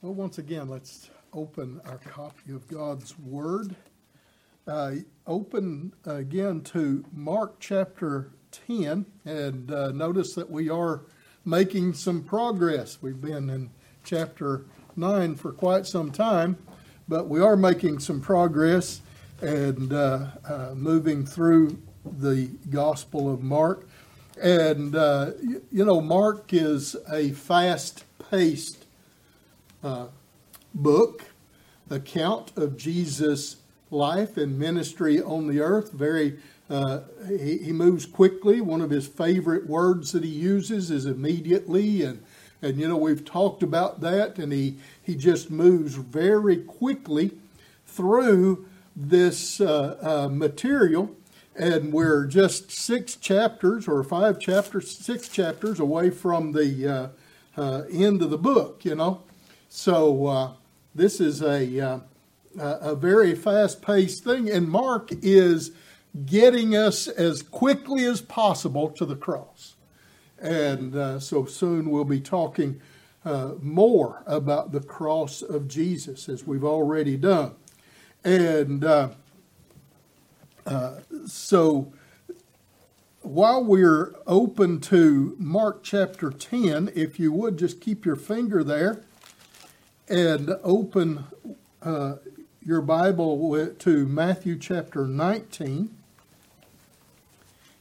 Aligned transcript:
Well, 0.00 0.14
once 0.14 0.38
again, 0.38 0.68
let's 0.68 1.10
open 1.32 1.80
our 1.84 1.98
copy 1.98 2.52
of 2.52 2.68
God's 2.68 3.18
Word. 3.18 3.74
Uh, 4.64 4.92
open 5.26 5.92
again 6.06 6.60
to 6.60 7.04
Mark 7.12 7.56
chapter 7.58 8.30
10, 8.68 9.06
and 9.24 9.72
uh, 9.72 9.90
notice 9.90 10.36
that 10.36 10.48
we 10.48 10.70
are 10.70 11.00
making 11.44 11.94
some 11.94 12.22
progress. 12.22 12.98
We've 13.02 13.20
been 13.20 13.50
in 13.50 13.70
chapter 14.04 14.66
9 14.94 15.34
for 15.34 15.50
quite 15.50 15.84
some 15.84 16.12
time, 16.12 16.58
but 17.08 17.26
we 17.26 17.40
are 17.40 17.56
making 17.56 17.98
some 17.98 18.20
progress 18.20 19.00
and 19.40 19.92
uh, 19.92 20.26
uh 20.48 20.74
moving 20.76 21.26
through 21.26 21.76
the 22.04 22.50
Gospel 22.70 23.34
of 23.34 23.42
Mark. 23.42 23.88
And, 24.40 24.94
uh, 24.94 25.32
you 25.72 25.84
know, 25.84 26.00
Mark 26.00 26.52
is 26.52 26.94
a 27.12 27.30
fast 27.30 28.04
paced 28.30 28.77
uh, 29.82 30.06
book, 30.74 31.24
account 31.90 32.52
of 32.56 32.76
Jesus' 32.76 33.56
life 33.90 34.36
and 34.36 34.58
ministry 34.58 35.20
on 35.20 35.46
the 35.48 35.60
earth. 35.60 35.92
Very, 35.92 36.38
uh, 36.68 37.00
he, 37.28 37.58
he, 37.58 37.72
moves 37.72 38.06
quickly. 38.06 38.60
One 38.60 38.80
of 38.80 38.90
his 38.90 39.06
favorite 39.06 39.66
words 39.66 40.12
that 40.12 40.24
he 40.24 40.30
uses 40.30 40.90
is 40.90 41.06
immediately, 41.06 42.02
and 42.02 42.22
and 42.60 42.78
you 42.78 42.88
know 42.88 42.96
we've 42.96 43.24
talked 43.24 43.62
about 43.62 44.00
that. 44.00 44.38
And 44.38 44.52
he 44.52 44.76
he 45.02 45.14
just 45.14 45.50
moves 45.50 45.94
very 45.94 46.58
quickly 46.58 47.32
through 47.86 48.66
this 48.94 49.60
uh, 49.60 49.96
uh 50.02 50.28
material. 50.28 51.14
And 51.56 51.92
we're 51.92 52.26
just 52.26 52.70
six 52.70 53.16
chapters 53.16 53.88
or 53.88 54.04
five 54.04 54.38
chapters, 54.38 54.96
six 54.96 55.28
chapters 55.28 55.80
away 55.80 56.10
from 56.10 56.52
the 56.52 56.86
uh, 56.86 57.08
uh, 57.60 57.82
end 57.90 58.22
of 58.22 58.30
the 58.30 58.38
book, 58.38 58.84
you 58.84 58.94
know. 58.94 59.22
So 59.68 60.26
uh, 60.26 60.52
this 60.94 61.20
is 61.20 61.42
a 61.42 61.80
uh, 61.80 62.00
a 62.58 62.94
very 62.94 63.34
fast 63.34 63.82
paced 63.82 64.24
thing, 64.24 64.50
and 64.50 64.68
Mark 64.68 65.10
is 65.22 65.72
getting 66.24 66.74
us 66.74 67.06
as 67.06 67.42
quickly 67.42 68.04
as 68.04 68.20
possible 68.20 68.88
to 68.90 69.04
the 69.04 69.14
cross. 69.14 69.76
And 70.40 70.96
uh, 70.96 71.20
so 71.20 71.44
soon 71.44 71.90
we'll 71.90 72.04
be 72.04 72.20
talking 72.20 72.80
uh, 73.24 73.52
more 73.60 74.22
about 74.26 74.72
the 74.72 74.80
cross 74.80 75.42
of 75.42 75.68
Jesus 75.68 76.28
as 76.28 76.46
we've 76.46 76.64
already 76.64 77.16
done. 77.16 77.54
And 78.24 78.84
uh, 78.84 79.10
uh 80.66 81.00
so 81.26 81.92
while 83.20 83.62
we're 83.62 84.14
open 84.26 84.80
to 84.80 85.36
Mark 85.38 85.82
chapter 85.82 86.30
10, 86.30 86.90
if 86.94 87.20
you 87.20 87.32
would 87.32 87.58
just 87.58 87.80
keep 87.80 88.06
your 88.06 88.16
finger 88.16 88.64
there 88.64 89.04
and 90.08 90.56
open 90.62 91.24
uh, 91.82 92.16
your 92.64 92.80
Bible 92.80 93.68
to 93.78 94.06
Matthew 94.06 94.58
chapter 94.58 95.06
19. 95.06 95.94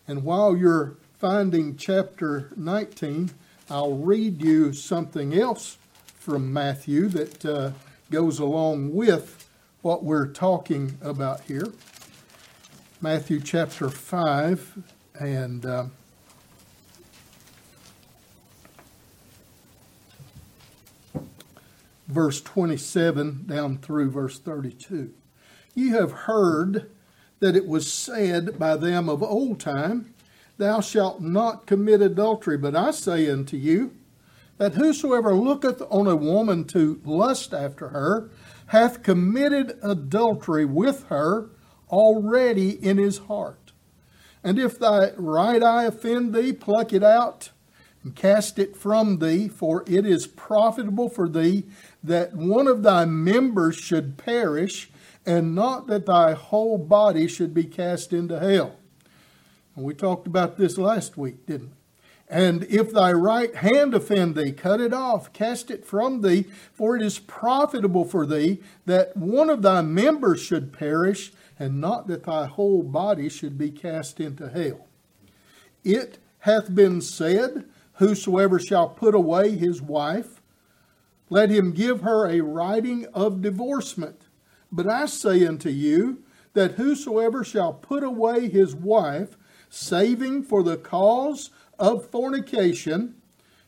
And 0.08 0.24
while 0.24 0.56
you're 0.56 0.98
finding 1.20 1.78
chapter 1.78 2.52
19, 2.56 3.32
I'll 3.70 3.96
read 3.96 4.42
you 4.42 4.74
something 4.74 5.34
else 5.34 5.78
from 6.16 6.52
Matthew 6.52 7.08
that 7.10 7.46
uh, 7.46 7.72
goes 8.12 8.40
along 8.40 8.94
with 8.94 9.50
what 9.82 10.04
we're 10.04 10.28
talking 10.28 10.98
about 11.02 11.42
here. 11.42 11.72
Matthew 13.02 13.40
chapter 13.40 13.90
5 13.90 14.84
and. 15.20 15.66
Uh, 15.66 15.86
verse 22.08 22.42
27 22.42 23.44
down 23.46 23.78
through 23.78 24.12
verse 24.12 24.40
32. 24.40 25.14
You 25.76 25.94
have 25.98 26.12
heard 26.12 26.90
that 27.40 27.56
it 27.56 27.68
was 27.68 27.92
said 27.92 28.58
by 28.58 28.76
them 28.76 29.10
of 29.10 29.22
old 29.22 29.60
time, 29.60 30.14
Thou 30.58 30.82
shalt 30.82 31.22
not 31.22 31.68
commit 31.68 32.02
adultery. 32.02 32.58
But 32.58 32.76
I 32.76 32.92
say 32.92 33.30
unto 33.30 33.58
you, 33.58 33.94
that 34.58 34.74
whosoever 34.74 35.36
looketh 35.36 35.82
on 35.90 36.08
a 36.08 36.16
woman 36.16 36.66
to 36.66 37.00
lust 37.06 37.54
after 37.54 37.90
her 37.90 38.30
hath 38.68 39.04
committed 39.04 39.78
adultery 39.84 40.66
with 40.66 41.06
her 41.06 41.50
already 41.90 42.72
in 42.72 42.98
his 42.98 43.20
heart. 43.20 43.72
And 44.44 44.58
if 44.60 44.80
thy 44.80 45.12
right 45.16 45.62
eye 45.62 45.84
offend 45.84 46.34
thee, 46.34 46.54
pluck 46.54 46.92
it 46.92 47.04
out 47.04 47.52
and 48.04 48.16
cast 48.16 48.58
it 48.60 48.76
from 48.76 49.20
thee, 49.20 49.48
for 49.48 49.84
it 49.88 50.06
is 50.06 50.28
profitable 50.28 51.10
for 51.10 51.30
thee 51.30 51.66
that 52.04 52.34
one 52.34 52.68
of 52.68 52.84
thy 52.84 53.06
members 53.06 53.76
should 53.76 54.18
perish, 54.18 54.90
and 55.26 55.56
not 55.56 55.88
that 55.88 56.06
thy 56.06 56.34
whole 56.34 56.78
body 56.78 57.28
should 57.28 57.54
be 57.54 57.64
cast 57.64 58.14
into 58.14 58.40
hell. 58.40 58.78
And 59.76 59.86
we 59.86 59.94
talked 59.94 60.28
about 60.28 60.58
this 60.58 60.78
last 60.78 61.18
week, 61.18 61.46
didn't 61.46 61.70
we? 61.70 61.74
And 62.30 62.66
if 62.66 62.92
thy 62.92 63.14
right 63.14 63.56
hand 63.56 63.94
offend 63.94 64.36
thee, 64.36 64.52
cut 64.52 64.82
it 64.82 64.94
off, 64.94 65.32
cast 65.32 65.72
it 65.72 65.86
from 65.86 66.22
thee, 66.22 66.46
for 66.74 66.96
it 66.96 67.02
is 67.02 67.20
profitable 67.20 68.04
for 68.04 68.26
thee 68.26 68.62
that 68.86 69.16
one 69.16 69.50
of 69.50 69.62
thy 69.62 69.82
members 69.82 70.42
should 70.42 70.74
perish, 70.74 71.32
and 71.58 71.80
not 71.80 72.08
that 72.08 72.26
thy 72.26 72.46
whole 72.46 72.84
body 72.84 73.30
should 73.30 73.58
be 73.58 73.72
cast 73.72 74.20
into 74.20 74.50
hell. 74.50 74.88
It 75.86 76.18
hath 76.40 76.74
been 76.76 77.00
said, 77.00 77.66
Whosoever 77.94 78.60
shall 78.60 78.90
put 78.90 79.16
away 79.16 79.56
his 79.56 79.82
wife, 79.82 80.42
let 81.30 81.50
him 81.50 81.72
give 81.72 82.02
her 82.02 82.28
a 82.28 82.42
writing 82.42 83.06
of 83.14 83.42
divorcement. 83.42 84.24
But 84.72 84.88
I 84.88 85.06
say 85.06 85.46
unto 85.46 85.70
you 85.70 86.24
that 86.54 86.74
whosoever 86.74 87.44
shall 87.44 87.74
put 87.74 88.04
away 88.04 88.50
his 88.50 88.76
wife, 88.76 89.38
saving 89.70 90.44
for 90.44 90.64
the 90.64 90.78
cause 90.78 91.52
of 91.78 92.10
fornication, 92.10 93.16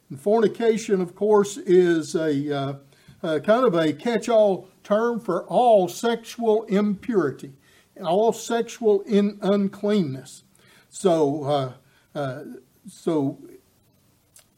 and 0.09 0.19
fornication, 0.19 1.01
of 1.01 1.15
course, 1.15 1.57
is 1.57 2.15
a 2.15 2.55
uh, 2.55 2.73
uh, 3.21 3.39
kind 3.39 3.65
of 3.65 3.75
a 3.75 3.93
catch 3.93 4.27
all 4.27 4.67
term 4.83 5.19
for 5.19 5.43
all 5.45 5.87
sexual 5.87 6.63
impurity, 6.63 7.53
all 8.01 8.33
sexual 8.33 9.01
in 9.01 9.37
uncleanness. 9.41 10.43
So, 10.89 11.43
uh, 11.43 11.73
uh 12.17 12.43
so 12.87 13.37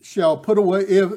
shall 0.01 0.37
put 0.37 0.57
away 0.57 0.81
if 0.81 1.11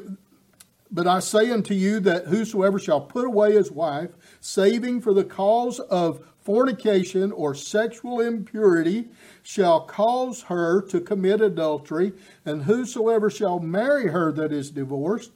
but 0.91 1.07
I 1.07 1.19
say 1.19 1.51
unto 1.51 1.73
you 1.73 1.99
that 2.01 2.25
whosoever 2.25 2.79
shall 2.79 3.01
put 3.01 3.25
away 3.25 3.53
his 3.53 3.71
wife, 3.71 4.11
saving 4.39 5.01
for 5.01 5.13
the 5.13 5.23
cause 5.23 5.79
of 5.79 6.25
fornication 6.41 7.31
or 7.31 7.55
sexual 7.55 8.19
impurity, 8.19 9.09
shall 9.41 9.81
cause 9.81 10.43
her 10.43 10.81
to 10.83 11.01
commit 11.01 11.41
adultery, 11.41 12.13
and 12.45 12.63
whosoever 12.63 13.29
shall 13.29 13.59
marry 13.59 14.09
her 14.09 14.31
that 14.31 14.51
is 14.51 14.69
divorced 14.69 15.31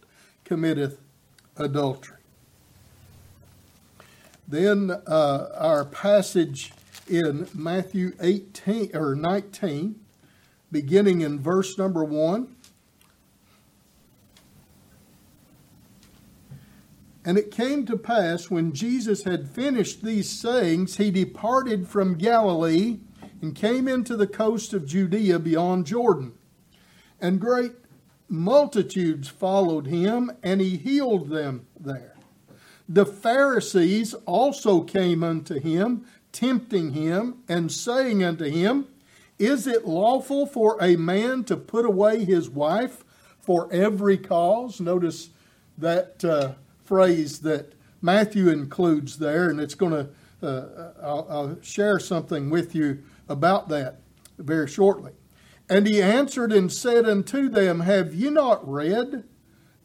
committeth 0.46 1.00
adultery. 1.58 2.18
Then 4.48 4.92
uh, 5.06 5.50
our 5.56 5.86
passage 5.86 6.74
in 7.08 7.48
Matthew 7.54 8.14
18 8.20 8.96
or 8.96 9.16
19, 9.16 9.96
beginning 10.72 11.22
in 11.22 11.40
verse 11.40 11.78
number 11.78 12.04
1. 12.04 12.56
And 17.30 17.38
it 17.38 17.52
came 17.52 17.86
to 17.86 17.96
pass 17.96 18.50
when 18.50 18.74
Jesus 18.74 19.22
had 19.22 19.48
finished 19.48 20.02
these 20.04 20.28
sayings, 20.28 20.98
he 20.98 21.12
departed 21.12 21.88
from 21.88 22.18
Galilee 22.18 23.02
and 23.40 23.54
came 23.54 23.88
into 23.88 24.18
the 24.18 24.26
coast 24.26 24.74
of 24.74 24.88
Judea 24.88 25.38
beyond 25.38 25.86
Jordan. 25.86 26.34
And 27.22 27.40
great 27.40 27.74
multitudes 28.28 29.28
followed 29.28 29.86
him, 29.86 30.32
and 30.42 30.60
he 30.60 30.76
healed 30.78 31.30
them 31.30 31.68
there. 31.80 32.16
The 32.88 33.06
Pharisees 33.06 34.16
also 34.26 34.82
came 34.82 35.24
unto 35.24 35.60
him, 35.60 36.08
tempting 36.32 36.94
him, 36.94 37.44
and 37.48 37.72
saying 37.72 38.24
unto 38.24 38.46
him, 38.46 38.88
Is 39.38 39.68
it 39.68 39.86
lawful 39.86 40.48
for 40.48 40.82
a 40.82 40.96
man 40.96 41.44
to 41.44 41.56
put 41.58 41.86
away 41.86 42.26
his 42.26 42.50
wife 42.50 43.06
for 43.40 43.72
every 43.72 44.18
cause? 44.18 44.82
Notice 44.82 45.30
that. 45.78 46.26
Uh, 46.26 46.54
phrase 46.90 47.42
that 47.42 47.74
Matthew 48.02 48.50
includes 48.50 49.20
there, 49.20 49.48
and 49.52 49.62
it's 49.62 49.76
going 49.76 49.92
to, 49.92 50.10
uh, 50.42 50.94
I'll, 51.04 51.28
I'll 51.30 51.62
share 51.62 52.00
something 52.00 52.50
with 52.50 52.74
you 52.74 53.04
about 53.30 53.70
that 53.70 54.00
very 54.40 54.68
shortly. 54.68 55.12
And 55.70 55.86
he 55.86 56.02
answered 56.02 56.52
and 56.52 56.72
said 56.72 57.08
unto 57.08 57.48
them, 57.48 57.82
Have 57.82 58.16
ye 58.16 58.32
not 58.32 58.68
read 58.68 59.24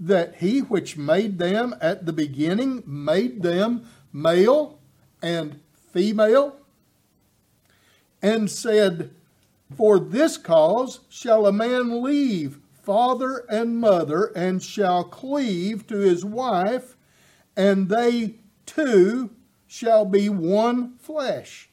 that 0.01 0.37
he 0.37 0.61
which 0.61 0.97
made 0.97 1.39
them 1.39 1.75
at 1.79 2.07
the 2.07 2.13
beginning 2.15 2.83
made 2.87 3.43
them 3.43 3.87
male 4.11 4.79
and 5.21 5.61
female? 5.93 6.57
And 8.23 8.51
said, 8.51 9.11
For 9.77 9.99
this 9.99 10.39
cause 10.39 11.01
shall 11.11 11.47
a 11.47 11.53
man 11.53 12.03
leave 12.03 12.61
father 12.85 13.45
and 13.49 13.79
mother, 13.79 14.27
and 14.37 14.63
shall 14.63 15.05
cleave 15.05 15.87
to 15.87 15.97
his 15.97 16.25
wife, 16.25 16.94
and 17.57 17.89
they 17.89 18.37
two 18.67 19.31
shall 19.67 20.05
be 20.05 20.29
one 20.29 20.97
flesh. 20.99 21.69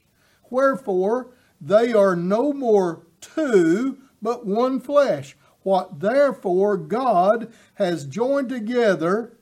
Wherefore, 0.50 1.28
they 1.60 1.92
are 1.92 2.16
no 2.16 2.52
more 2.52 3.02
two, 3.20 3.98
but 4.20 4.44
one 4.46 4.80
flesh. 4.80 5.36
What 5.62 6.00
therefore 6.00 6.76
God 6.76 7.52
has 7.74 8.04
joined 8.04 8.48
together, 8.48 9.32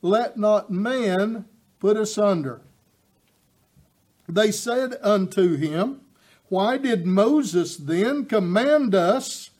let 0.00 0.38
not 0.38 0.70
man 0.70 1.44
put 1.78 1.96
asunder. 1.96 2.62
They 4.28 4.50
said 4.50 4.96
unto 5.02 5.56
him, 5.56 6.00
Why 6.48 6.78
did 6.78 7.06
Moses 7.06 7.76
then 7.76 8.24
command 8.24 8.94
us 8.94 9.50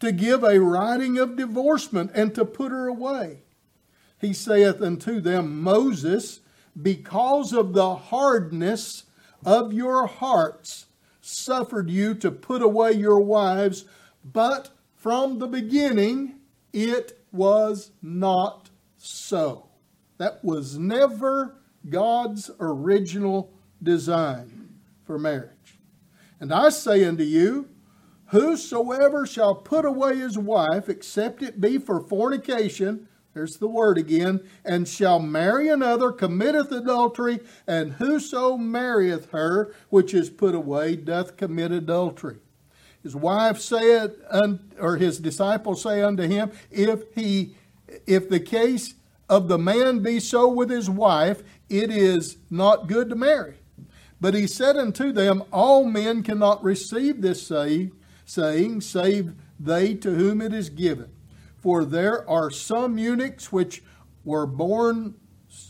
to 0.00 0.12
give 0.12 0.44
a 0.44 0.60
writing 0.60 1.18
of 1.18 1.36
divorcement 1.36 2.12
and 2.14 2.34
to 2.34 2.44
put 2.44 2.70
her 2.70 2.86
away? 2.86 3.42
He 4.20 4.32
saith 4.32 4.82
unto 4.82 5.20
them, 5.20 5.62
Moses, 5.62 6.40
because 6.80 7.52
of 7.52 7.72
the 7.72 7.94
hardness 7.94 9.04
of 9.44 9.72
your 9.72 10.06
hearts, 10.06 10.86
suffered 11.20 11.90
you 11.90 12.14
to 12.14 12.30
put 12.30 12.62
away 12.62 12.92
your 12.92 13.20
wives, 13.20 13.84
but 14.24 14.70
from 14.96 15.38
the 15.38 15.46
beginning 15.46 16.40
it 16.72 17.20
was 17.32 17.92
not 18.02 18.70
so. 18.96 19.66
That 20.18 20.44
was 20.44 20.78
never 20.78 21.56
God's 21.88 22.50
original 22.58 23.52
design 23.82 24.68
for 25.04 25.18
marriage. 25.18 25.78
And 26.40 26.52
I 26.52 26.70
say 26.70 27.04
unto 27.04 27.22
you, 27.24 27.68
Whosoever 28.26 29.26
shall 29.26 29.54
put 29.54 29.86
away 29.86 30.16
his 30.16 30.36
wife, 30.36 30.90
except 30.90 31.42
it 31.42 31.62
be 31.62 31.78
for 31.78 31.98
fornication, 31.98 33.08
there's 33.38 33.58
the 33.58 33.68
word 33.68 33.98
again, 33.98 34.40
and 34.64 34.88
shall 34.88 35.20
marry 35.20 35.68
another, 35.68 36.10
committeth 36.10 36.72
adultery, 36.72 37.38
and 37.68 37.92
whoso 37.92 38.56
marrieth 38.56 39.30
her 39.30 39.72
which 39.90 40.12
is 40.12 40.28
put 40.28 40.56
away 40.56 40.96
doth 40.96 41.36
commit 41.36 41.70
adultery. 41.70 42.38
His 43.00 43.14
wife 43.14 43.60
said, 43.60 44.16
or 44.76 44.96
his 44.96 45.20
disciples 45.20 45.82
say 45.82 46.02
unto 46.02 46.24
him, 46.24 46.50
If 46.72 47.14
he, 47.14 47.54
if 48.08 48.28
the 48.28 48.40
case 48.40 48.94
of 49.28 49.46
the 49.46 49.56
man 49.56 50.00
be 50.00 50.18
so 50.18 50.48
with 50.48 50.68
his 50.68 50.90
wife, 50.90 51.44
it 51.68 51.92
is 51.92 52.38
not 52.50 52.88
good 52.88 53.08
to 53.10 53.14
marry. 53.14 53.54
But 54.20 54.34
he 54.34 54.48
said 54.48 54.76
unto 54.76 55.12
them, 55.12 55.44
All 55.52 55.84
men 55.84 56.24
cannot 56.24 56.64
receive 56.64 57.22
this 57.22 57.46
say, 57.46 57.92
saying, 58.24 58.80
save 58.80 59.34
they 59.60 59.94
to 59.94 60.12
whom 60.12 60.40
it 60.40 60.52
is 60.52 60.70
given. 60.70 61.12
For 61.68 61.84
there 61.84 62.26
are 62.26 62.50
some 62.50 62.96
eunuchs 62.96 63.52
which 63.52 63.82
were 64.24 64.46
born 64.46 65.16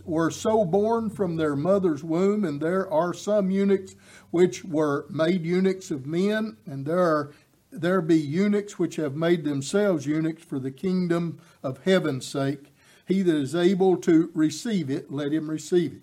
were 0.05 0.31
so 0.31 0.65
born 0.65 1.11
from 1.11 1.35
their 1.35 1.57
mother's 1.57 2.05
womb, 2.05 2.45
and 2.45 2.61
there 2.61 2.89
are 2.89 3.13
some 3.13 3.51
eunuchs 3.51 3.97
which 4.31 4.65
were 4.65 5.07
made 5.11 5.45
eunuchs 5.45 5.91
of 5.91 6.07
men, 6.07 6.57
and 6.67 6.87
there 6.87 7.01
are 7.01 7.33
there 7.73 8.01
be 8.01 8.15
eunuchs 8.15 8.79
which 8.79 8.95
have 8.95 9.17
made 9.17 9.43
themselves 9.43 10.07
eunuchs 10.07 10.45
for 10.45 10.61
the 10.61 10.71
kingdom 10.71 11.41
of 11.65 11.83
heaven's 11.83 12.29
sake. 12.29 12.73
He 13.05 13.23
that 13.23 13.35
is 13.35 13.57
able 13.57 13.97
to 13.97 14.31
receive 14.35 14.91
it, 14.91 15.11
let 15.11 15.33
him 15.33 15.51
receive 15.51 15.95
it. 15.95 16.03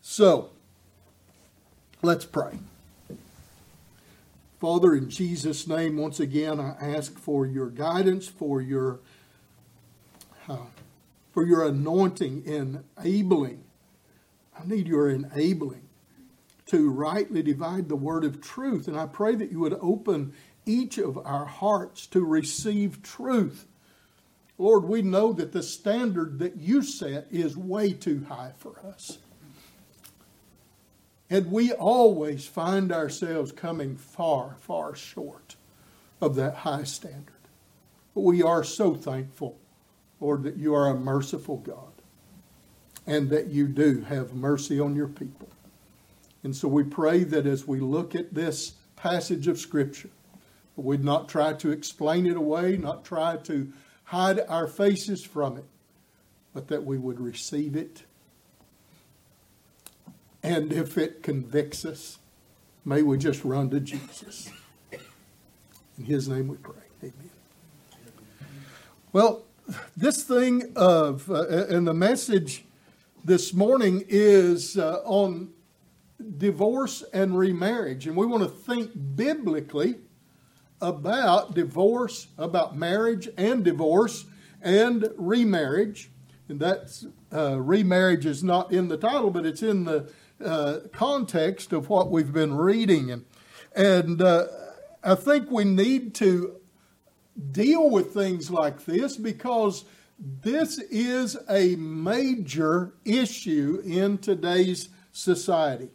So, 0.00 0.48
let's 2.00 2.24
pray. 2.24 2.58
Father, 4.64 4.94
in 4.94 5.10
Jesus' 5.10 5.68
name, 5.68 5.98
once 5.98 6.20
again, 6.20 6.58
I 6.58 6.74
ask 6.80 7.18
for 7.18 7.44
your 7.44 7.68
guidance, 7.68 8.26
for 8.28 8.62
your 8.62 9.00
uh, 10.48 10.56
for 11.32 11.44
your 11.44 11.66
anointing, 11.66 12.46
enabling. 12.46 13.62
I 14.58 14.66
need 14.66 14.88
your 14.88 15.10
enabling 15.10 15.86
to 16.68 16.90
rightly 16.90 17.42
divide 17.42 17.90
the 17.90 17.94
word 17.94 18.24
of 18.24 18.40
truth. 18.40 18.88
And 18.88 18.98
I 18.98 19.04
pray 19.04 19.34
that 19.34 19.52
you 19.52 19.60
would 19.60 19.76
open 19.82 20.32
each 20.64 20.96
of 20.96 21.18
our 21.18 21.44
hearts 21.44 22.06
to 22.06 22.24
receive 22.24 23.02
truth. 23.02 23.66
Lord, 24.56 24.84
we 24.84 25.02
know 25.02 25.34
that 25.34 25.52
the 25.52 25.62
standard 25.62 26.38
that 26.38 26.56
you 26.56 26.80
set 26.80 27.26
is 27.30 27.54
way 27.54 27.92
too 27.92 28.24
high 28.30 28.52
for 28.56 28.80
us. 28.80 29.18
And 31.30 31.50
we 31.50 31.72
always 31.72 32.46
find 32.46 32.92
ourselves 32.92 33.52
coming 33.52 33.96
far, 33.96 34.56
far 34.60 34.94
short 34.94 35.56
of 36.20 36.34
that 36.36 36.56
high 36.56 36.84
standard. 36.84 37.34
But 38.14 38.22
we 38.22 38.42
are 38.42 38.62
so 38.62 38.94
thankful, 38.94 39.58
Lord, 40.20 40.42
that 40.44 40.56
you 40.56 40.74
are 40.74 40.88
a 40.88 40.94
merciful 40.94 41.56
God 41.56 41.92
and 43.06 43.30
that 43.30 43.48
you 43.48 43.68
do 43.68 44.02
have 44.02 44.34
mercy 44.34 44.78
on 44.78 44.94
your 44.94 45.08
people. 45.08 45.48
And 46.42 46.54
so 46.54 46.68
we 46.68 46.84
pray 46.84 47.24
that 47.24 47.46
as 47.46 47.66
we 47.66 47.80
look 47.80 48.14
at 48.14 48.34
this 48.34 48.74
passage 48.96 49.48
of 49.48 49.58
Scripture, 49.58 50.10
we'd 50.76 51.04
not 51.04 51.28
try 51.28 51.52
to 51.54 51.70
explain 51.70 52.26
it 52.26 52.36
away, 52.36 52.76
not 52.76 53.04
try 53.04 53.36
to 53.38 53.72
hide 54.04 54.40
our 54.48 54.66
faces 54.66 55.24
from 55.24 55.56
it, 55.56 55.64
but 56.52 56.68
that 56.68 56.84
we 56.84 56.98
would 56.98 57.20
receive 57.20 57.76
it. 57.76 58.04
And 60.44 60.74
if 60.74 60.98
it 60.98 61.22
convicts 61.22 61.86
us, 61.86 62.18
may 62.84 63.00
we 63.00 63.16
just 63.16 63.46
run 63.46 63.70
to 63.70 63.80
Jesus. 63.80 64.50
In 65.96 66.04
his 66.04 66.28
name 66.28 66.48
we 66.48 66.58
pray. 66.58 66.74
Amen. 67.02 67.30
Well, 69.14 69.44
this 69.96 70.22
thing 70.22 70.70
of, 70.76 71.30
uh, 71.30 71.46
and 71.48 71.86
the 71.86 71.94
message 71.94 72.66
this 73.24 73.54
morning 73.54 74.04
is 74.06 74.76
uh, 74.76 75.00
on 75.06 75.48
divorce 76.36 77.02
and 77.14 77.38
remarriage. 77.38 78.06
And 78.06 78.14
we 78.14 78.26
want 78.26 78.42
to 78.42 78.50
think 78.50 78.90
biblically 79.16 79.96
about 80.82 81.54
divorce, 81.54 82.26
about 82.36 82.76
marriage 82.76 83.30
and 83.38 83.64
divorce 83.64 84.26
and 84.60 85.08
remarriage. 85.16 86.10
And 86.50 86.60
that 86.60 87.02
uh, 87.32 87.58
remarriage 87.62 88.26
is 88.26 88.44
not 88.44 88.72
in 88.72 88.88
the 88.88 88.98
title, 88.98 89.30
but 89.30 89.46
it's 89.46 89.62
in 89.62 89.84
the 89.84 90.12
uh, 90.42 90.80
context 90.92 91.72
of 91.72 91.88
what 91.88 92.10
we've 92.10 92.32
been 92.32 92.54
reading. 92.54 93.10
And, 93.10 93.24
and 93.74 94.22
uh, 94.22 94.46
I 95.02 95.14
think 95.14 95.50
we 95.50 95.64
need 95.64 96.14
to 96.16 96.56
deal 97.50 97.90
with 97.90 98.12
things 98.12 98.50
like 98.50 98.84
this 98.84 99.16
because 99.16 99.84
this 100.18 100.78
is 100.78 101.36
a 101.48 101.76
major 101.76 102.94
issue 103.04 103.82
in 103.84 104.18
today's 104.18 104.88
society. 105.12 105.90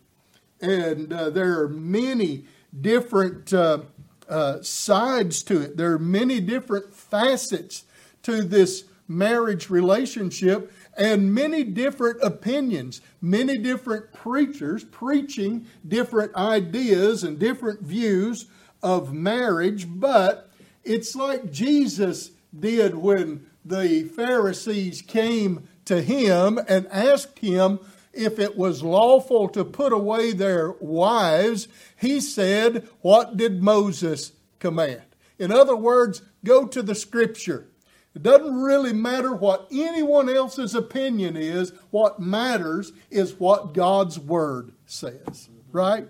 And 0.61 1.11
uh, 1.13 1.29
there 1.29 1.61
are 1.61 1.69
many 1.69 2.45
different 2.79 3.53
uh, 3.53 3.79
uh, 4.27 4.61
sides 4.61 5.41
to 5.43 5.61
it, 5.61 5.77
there 5.77 5.93
are 5.93 5.99
many 5.99 6.39
different 6.39 6.93
facets 6.93 7.85
to 8.21 8.43
this 8.43 8.83
marriage 9.07 9.69
relationship 9.71 10.71
and 10.97 11.33
many 11.33 11.63
different 11.63 12.21
opinions, 12.21 13.01
many 13.21 13.57
different 13.57 14.11
preachers 14.13 14.83
preaching 14.83 15.65
different 15.87 16.35
ideas 16.35 17.23
and 17.23 17.39
different 17.39 17.81
views 17.81 18.45
of 18.81 19.13
marriage. 19.13 19.87
But 19.87 20.49
it's 20.83 21.15
like 21.15 21.51
Jesus 21.51 22.31
did 22.57 22.95
when 22.95 23.45
the 23.63 24.03
Pharisees 24.03 25.01
came 25.01 25.67
to 25.85 26.01
him 26.01 26.59
and 26.67 26.87
asked 26.87 27.39
him 27.39 27.79
if 28.13 28.39
it 28.39 28.57
was 28.57 28.83
lawful 28.83 29.47
to 29.49 29.63
put 29.63 29.93
away 29.93 30.31
their 30.31 30.71
wives, 30.79 31.67
he 31.95 32.19
said, 32.19 32.87
What 33.01 33.37
did 33.37 33.61
Moses 33.61 34.33
command? 34.59 35.03
In 35.37 35.51
other 35.51 35.75
words, 35.75 36.21
go 36.43 36.65
to 36.67 36.81
the 36.81 36.95
scripture. 36.95 37.67
It 38.15 38.23
doesn't 38.23 38.61
really 38.61 38.93
matter 38.93 39.33
what 39.33 39.67
anyone 39.71 40.29
else's 40.29 40.75
opinion 40.75 41.37
is. 41.37 41.73
What 41.91 42.19
matters 42.19 42.91
is 43.09 43.39
what 43.39 43.73
God's 43.73 44.19
word 44.19 44.73
says, 44.85 45.49
right? 45.71 46.07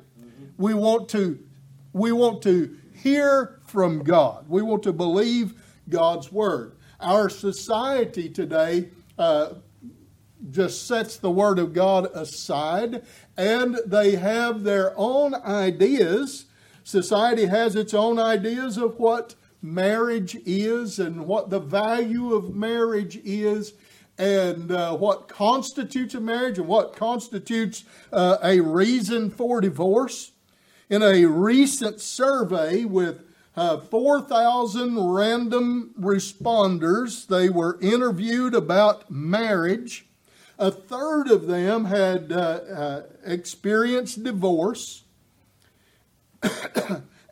We 0.57 0.73
want 0.73 1.09
to 1.09 1.39
we 1.91 2.11
want 2.11 2.41
to 2.43 2.77
hear 2.93 3.59
from 3.65 4.03
God. 4.03 4.47
We 4.47 4.61
want 4.61 4.83
to 4.83 4.93
believe 4.93 5.53
God's 5.89 6.31
word. 6.31 6.75
Our 6.99 7.29
society 7.29 8.29
today 8.29 8.89
uh, 9.17 9.53
just 10.49 10.87
sets 10.87 11.17
the 11.17 11.31
Word 11.31 11.59
of 11.59 11.73
God 11.73 12.09
aside 12.13 13.03
and 13.37 13.79
they 13.85 14.15
have 14.15 14.63
their 14.63 14.93
own 14.97 15.35
ideas. 15.35 16.45
Society 16.83 17.45
has 17.45 17.75
its 17.75 17.93
own 17.93 18.19
ideas 18.19 18.77
of 18.77 18.97
what 18.99 19.35
marriage 19.61 20.37
is 20.45 20.99
and 20.99 21.25
what 21.25 21.49
the 21.49 21.59
value 21.59 22.33
of 22.33 22.55
marriage 22.55 23.19
is 23.23 23.73
and 24.17 24.71
uh, 24.71 24.95
what 24.95 25.27
constitutes 25.27 26.13
a 26.13 26.19
marriage 26.19 26.57
and 26.57 26.67
what 26.67 26.95
constitutes 26.95 27.85
uh, 28.11 28.37
a 28.43 28.59
reason 28.59 29.29
for 29.29 29.61
divorce. 29.61 30.31
In 30.89 31.03
a 31.03 31.25
recent 31.25 32.01
survey 32.01 32.83
with 32.83 33.21
uh, 33.59 33.77
4,000 33.77 34.97
random 35.11 35.93
responders. 35.99 37.27
They 37.27 37.49
were 37.49 37.77
interviewed 37.81 38.55
about 38.55 39.11
marriage. 39.11 40.05
A 40.57 40.71
third 40.71 41.29
of 41.29 41.47
them 41.47 41.83
had 41.83 42.31
uh, 42.31 42.35
uh, 42.35 43.01
experienced 43.25 44.23
divorce, 44.23 45.03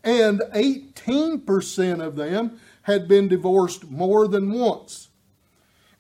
and 0.07 0.39
18% 0.55 2.01
of 2.01 2.15
them 2.15 2.59
had 2.83 3.09
been 3.09 3.27
divorced 3.27 3.89
more 3.91 4.25
than 4.25 4.53
once. 4.53 5.09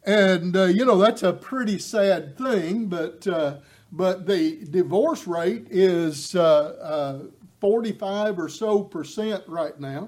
And, 0.05 0.55
uh, 0.55 0.63
you 0.63 0.85
know, 0.85 0.97
that's 0.97 1.23
a 1.23 1.33
pretty 1.33 1.77
sad 1.77 2.37
thing, 2.37 2.85
but, 2.85 3.27
uh, 3.27 3.57
but 3.91 4.25
the 4.25 4.63
divorce 4.71 5.27
rate 5.27 5.67
is 5.69 6.33
uh, 6.35 7.19
45 7.59 8.39
or 8.39 8.47
so 8.47 8.81
percent 8.81 9.43
right 9.45 9.77
now. 9.77 10.07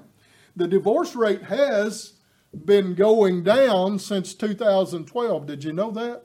The 0.56 0.66
divorce 0.66 1.14
rate 1.14 1.42
has 1.42 2.14
been 2.64 2.94
going 2.94 3.44
down 3.44 3.98
since 3.98 4.32
2012. 4.32 5.46
Did 5.46 5.62
you 5.62 5.74
know 5.74 5.90
that? 5.90 6.24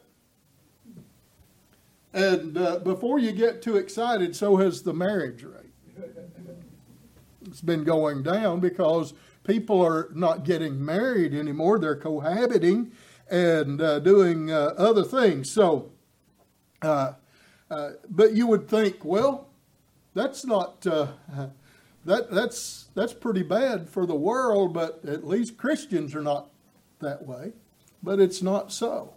And 2.14 2.56
uh, 2.56 2.78
before 2.78 3.18
you 3.18 3.32
get 3.32 3.60
too 3.60 3.76
excited, 3.76 4.34
so 4.34 4.56
has 4.56 4.80
the 4.80 4.94
marriage 4.94 5.42
rate. 5.42 5.65
It's 7.56 7.62
been 7.62 7.84
going 7.84 8.22
down 8.22 8.60
because 8.60 9.14
people 9.42 9.80
are 9.80 10.10
not 10.12 10.44
getting 10.44 10.84
married 10.84 11.32
anymore. 11.32 11.78
They're 11.78 11.96
cohabiting 11.96 12.92
and 13.30 13.80
uh, 13.80 14.00
doing 14.00 14.50
uh, 14.50 14.74
other 14.76 15.02
things. 15.02 15.50
So, 15.50 15.90
uh, 16.82 17.14
uh, 17.70 17.92
but 18.10 18.34
you 18.34 18.46
would 18.46 18.68
think, 18.68 19.06
well, 19.06 19.48
that's 20.12 20.44
not 20.44 20.86
uh, 20.86 21.06
that 22.04 22.30
that's 22.30 22.88
that's 22.94 23.14
pretty 23.14 23.42
bad 23.42 23.88
for 23.88 24.04
the 24.04 24.14
world, 24.14 24.74
but 24.74 25.02
at 25.06 25.26
least 25.26 25.56
Christians 25.56 26.14
are 26.14 26.20
not 26.20 26.50
that 27.00 27.24
way. 27.24 27.54
But 28.02 28.20
it's 28.20 28.42
not 28.42 28.70
so. 28.70 29.14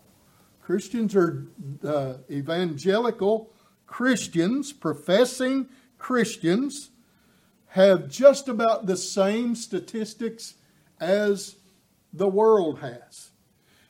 Christians 0.62 1.14
are 1.14 1.46
uh, 1.84 2.14
evangelical 2.32 3.52
Christians, 3.86 4.72
professing 4.72 5.68
Christians, 5.98 6.92
have 7.70 8.10
just 8.10 8.48
about 8.48 8.86
the 8.86 8.98
same 8.98 9.56
statistics 9.56 10.56
as 11.00 11.56
the 12.12 12.28
world 12.28 12.80
has. 12.80 13.30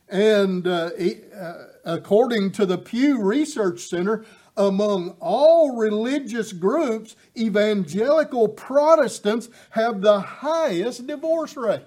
And 0.08 0.66
uh, 0.66 0.90
uh, 1.34 1.54
according 1.84 2.52
to 2.52 2.66
the 2.66 2.78
Pew 2.78 3.22
Research 3.22 3.80
Center, 3.80 4.24
among 4.56 5.16
all 5.20 5.76
religious 5.76 6.52
groups, 6.52 7.16
evangelical 7.36 8.48
Protestants 8.48 9.48
have 9.70 10.02
the 10.02 10.20
highest 10.20 11.06
divorce 11.06 11.56
rate. 11.56 11.84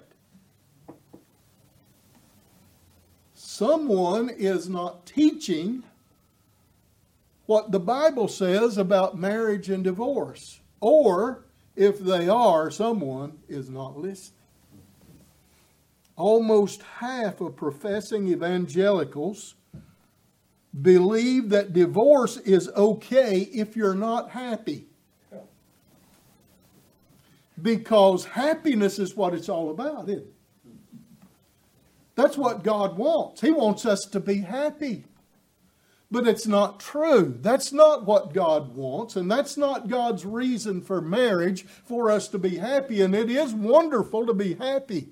Someone 3.34 4.30
is 4.30 4.68
not 4.68 5.06
teaching 5.06 5.84
what 7.46 7.70
the 7.70 7.78
Bible 7.78 8.26
says 8.26 8.78
about 8.78 9.18
marriage 9.18 9.70
and 9.70 9.84
divorce. 9.84 10.60
Or, 10.80 11.43
if 11.76 11.98
they 11.98 12.28
are, 12.28 12.70
someone 12.70 13.38
is 13.48 13.68
not 13.68 13.98
listening. 13.98 14.38
Almost 16.16 16.82
half 16.82 17.40
of 17.40 17.56
professing 17.56 18.28
evangelicals 18.28 19.54
believe 20.80 21.50
that 21.50 21.72
divorce 21.72 22.36
is 22.38 22.68
okay 22.70 23.40
if 23.40 23.76
you're 23.76 23.94
not 23.94 24.30
happy. 24.30 24.86
Because 27.60 28.24
happiness 28.24 28.98
is 28.98 29.16
what 29.16 29.34
it's 29.34 29.48
all 29.48 29.70
about, 29.70 30.08
isn't 30.08 30.22
it? 30.22 30.32
That's 32.16 32.36
what 32.36 32.62
God 32.62 32.96
wants. 32.96 33.40
He 33.40 33.50
wants 33.50 33.86
us 33.86 34.00
to 34.12 34.20
be 34.20 34.38
happy. 34.38 35.04
But 36.14 36.28
it's 36.28 36.46
not 36.46 36.80
true. 36.80 37.36
That's 37.40 37.72
not 37.72 38.06
what 38.06 38.32
God 38.32 38.74
wants, 38.74 39.16
and 39.16 39.30
that's 39.30 39.56
not 39.56 39.88
God's 39.88 40.24
reason 40.24 40.80
for 40.80 41.00
marriage 41.00 41.64
for 41.64 42.10
us 42.10 42.28
to 42.28 42.38
be 42.38 42.56
happy. 42.56 43.02
And 43.02 43.14
it 43.14 43.28
is 43.28 43.52
wonderful 43.52 44.26
to 44.26 44.34
be 44.34 44.54
happy. 44.54 45.08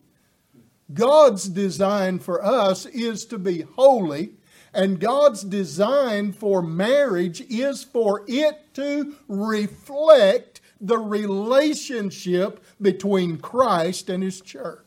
God's 0.94 1.48
design 1.48 2.18
for 2.18 2.44
us 2.44 2.86
is 2.86 3.24
to 3.26 3.38
be 3.38 3.62
holy 3.62 4.34
and 4.74 4.98
God's 4.98 5.42
design 5.42 6.32
for 6.32 6.62
marriage 6.62 7.42
is 7.42 7.84
for 7.84 8.24
it 8.26 8.74
to 8.74 9.14
reflect 9.28 10.60
the 10.80 10.98
relationship 10.98 12.64
between 12.80 13.38
Christ 13.38 14.08
and 14.08 14.22
His 14.22 14.40
church. 14.40 14.78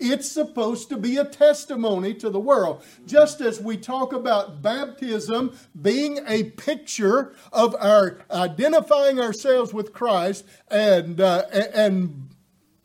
It's 0.00 0.30
supposed 0.30 0.88
to 0.90 0.96
be 0.96 1.16
a 1.16 1.24
testimony 1.24 2.14
to 2.14 2.30
the 2.30 2.38
world. 2.38 2.84
Just 3.04 3.40
as 3.40 3.60
we 3.60 3.76
talk 3.76 4.12
about 4.12 4.62
baptism 4.62 5.58
being 5.80 6.20
a 6.26 6.44
picture 6.44 7.34
of 7.52 7.74
our 7.80 8.18
identifying 8.30 9.18
ourselves 9.18 9.74
with 9.74 9.92
Christ 9.92 10.44
and, 10.70 11.20
uh, 11.20 11.42
and 11.52 12.28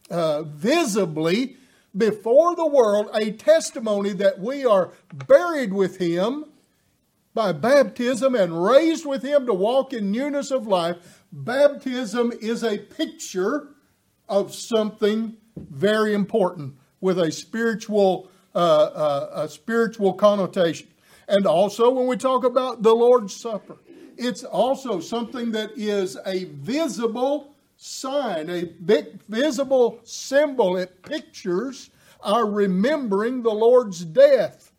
uh, 0.10 0.44
visibly 0.44 1.58
before 1.96 2.56
the 2.56 2.66
world 2.66 3.10
a 3.14 3.32
testimony 3.32 4.12
that 4.14 4.40
we 4.40 4.66
are 4.66 4.92
buried 5.28 5.72
with 5.72 5.98
Him 5.98 6.46
by 7.36 7.52
baptism 7.52 8.34
and 8.34 8.64
raised 8.64 9.06
with 9.06 9.22
Him 9.24 9.46
to 9.46 9.54
walk 9.54 9.94
in 9.94 10.12
newness 10.12 10.50
of 10.50 10.66
life. 10.66 11.24
Baptism 11.32 12.34
is 12.42 12.64
a 12.64 12.80
picture 12.80 13.70
of 14.28 14.54
something 14.54 15.38
very 15.56 16.16
important 16.16 16.76
with 17.04 17.20
a 17.20 17.30
spiritual, 17.30 18.30
uh, 18.56 18.58
uh, 18.58 19.30
a 19.44 19.50
spiritual 19.50 20.14
connotation. 20.14 20.88
And 21.28 21.46
also, 21.46 21.90
when 21.90 22.08
we 22.08 22.16
talk 22.16 22.46
about 22.46 22.82
the 22.82 22.96
Lord's 22.96 23.36
Supper, 23.36 23.78
it's 24.18 24.46
also 24.46 25.02
something 25.02 25.52
that 25.52 25.72
is 25.76 26.18
a 26.26 26.46
visible 26.46 27.56
sign, 27.76 28.50
a 28.50 28.64
big 28.64 29.22
visible 29.24 30.00
symbol. 30.06 30.78
It 30.78 31.04
pictures 31.04 31.90
our 32.22 32.50
remembering 32.50 33.44
the 33.44 33.52
Lord's 33.52 34.06
death 34.06 34.72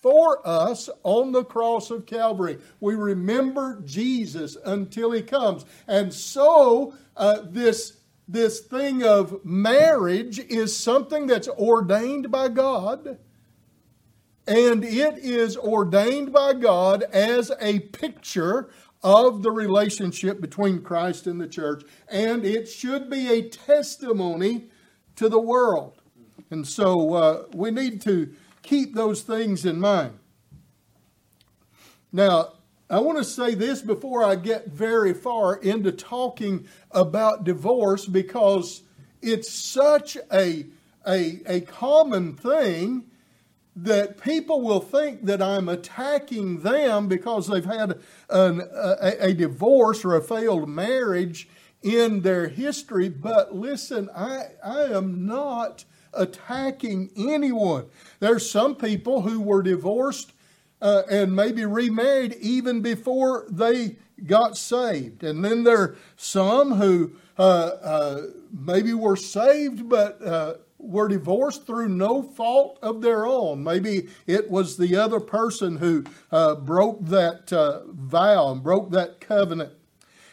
for 0.00 0.40
us 0.48 0.88
on 1.02 1.32
the 1.32 1.44
cross 1.44 1.90
of 1.90 2.06
Calvary. 2.06 2.56
We 2.80 2.94
remember 2.94 3.82
Jesus 3.84 4.56
until 4.64 5.10
he 5.10 5.20
comes. 5.20 5.66
And 5.86 6.14
so, 6.14 6.94
uh, 7.18 7.42
this, 7.50 7.97
this 8.28 8.60
thing 8.60 9.02
of 9.02 9.42
marriage 9.44 10.38
is 10.38 10.76
something 10.76 11.26
that's 11.26 11.48
ordained 11.48 12.30
by 12.30 12.48
God. 12.48 13.18
And 14.46 14.84
it 14.84 15.18
is 15.18 15.56
ordained 15.56 16.32
by 16.32 16.52
God 16.54 17.02
as 17.04 17.50
a 17.60 17.80
picture 17.80 18.70
of 19.02 19.42
the 19.42 19.50
relationship 19.50 20.40
between 20.40 20.82
Christ 20.82 21.26
and 21.26 21.40
the 21.40 21.46
church, 21.46 21.84
and 22.08 22.44
it 22.44 22.68
should 22.68 23.08
be 23.08 23.28
a 23.28 23.48
testimony 23.48 24.68
to 25.16 25.28
the 25.28 25.40
world. 25.40 26.00
And 26.50 26.66
so 26.66 27.14
uh, 27.14 27.42
we 27.54 27.70
need 27.70 28.00
to 28.02 28.34
keep 28.62 28.94
those 28.94 29.22
things 29.22 29.64
in 29.64 29.78
mind. 29.78 30.18
Now, 32.10 32.54
I 32.90 33.00
want 33.00 33.18
to 33.18 33.24
say 33.24 33.54
this 33.54 33.82
before 33.82 34.24
I 34.24 34.34
get 34.34 34.68
very 34.68 35.12
far 35.12 35.56
into 35.56 35.92
talking 35.92 36.66
about 36.90 37.44
divorce 37.44 38.06
because 38.06 38.82
it's 39.20 39.52
such 39.52 40.16
a, 40.32 40.64
a, 41.06 41.40
a 41.46 41.60
common 41.62 42.34
thing 42.34 43.04
that 43.76 44.18
people 44.20 44.62
will 44.62 44.80
think 44.80 45.26
that 45.26 45.42
I'm 45.42 45.68
attacking 45.68 46.62
them 46.62 47.08
because 47.08 47.46
they've 47.46 47.64
had 47.64 47.98
an, 48.30 48.60
a, 48.60 49.26
a, 49.26 49.34
divorce 49.34 50.04
or 50.04 50.16
a 50.16 50.22
failed 50.22 50.68
marriage 50.68 51.46
in 51.82 52.22
their 52.22 52.48
history. 52.48 53.10
But 53.10 53.54
listen, 53.54 54.08
I, 54.16 54.46
I 54.64 54.84
am 54.84 55.26
not 55.26 55.84
attacking 56.14 57.10
anyone. 57.16 57.86
There's 58.18 58.50
some 58.50 58.74
people 58.74 59.20
who 59.20 59.40
were 59.40 59.62
divorced 59.62 60.32
uh, 60.80 61.02
and 61.10 61.34
maybe 61.34 61.64
remarried 61.64 62.34
even 62.40 62.80
before 62.80 63.46
they 63.50 63.96
got 64.26 64.56
saved. 64.56 65.22
And 65.22 65.44
then 65.44 65.64
there 65.64 65.78
are 65.78 65.96
some 66.16 66.72
who 66.72 67.12
uh, 67.38 67.42
uh, 67.82 68.22
maybe 68.52 68.92
were 68.94 69.16
saved 69.16 69.88
but 69.88 70.20
uh, 70.22 70.54
were 70.78 71.08
divorced 71.08 71.66
through 71.66 71.88
no 71.88 72.22
fault 72.22 72.78
of 72.82 73.00
their 73.02 73.26
own. 73.26 73.62
Maybe 73.62 74.08
it 74.26 74.50
was 74.50 74.76
the 74.76 74.96
other 74.96 75.20
person 75.20 75.76
who 75.76 76.04
uh, 76.30 76.54
broke 76.54 77.04
that 77.06 77.52
uh, 77.52 77.82
vow 77.92 78.52
and 78.52 78.62
broke 78.62 78.90
that 78.90 79.20
covenant. 79.20 79.72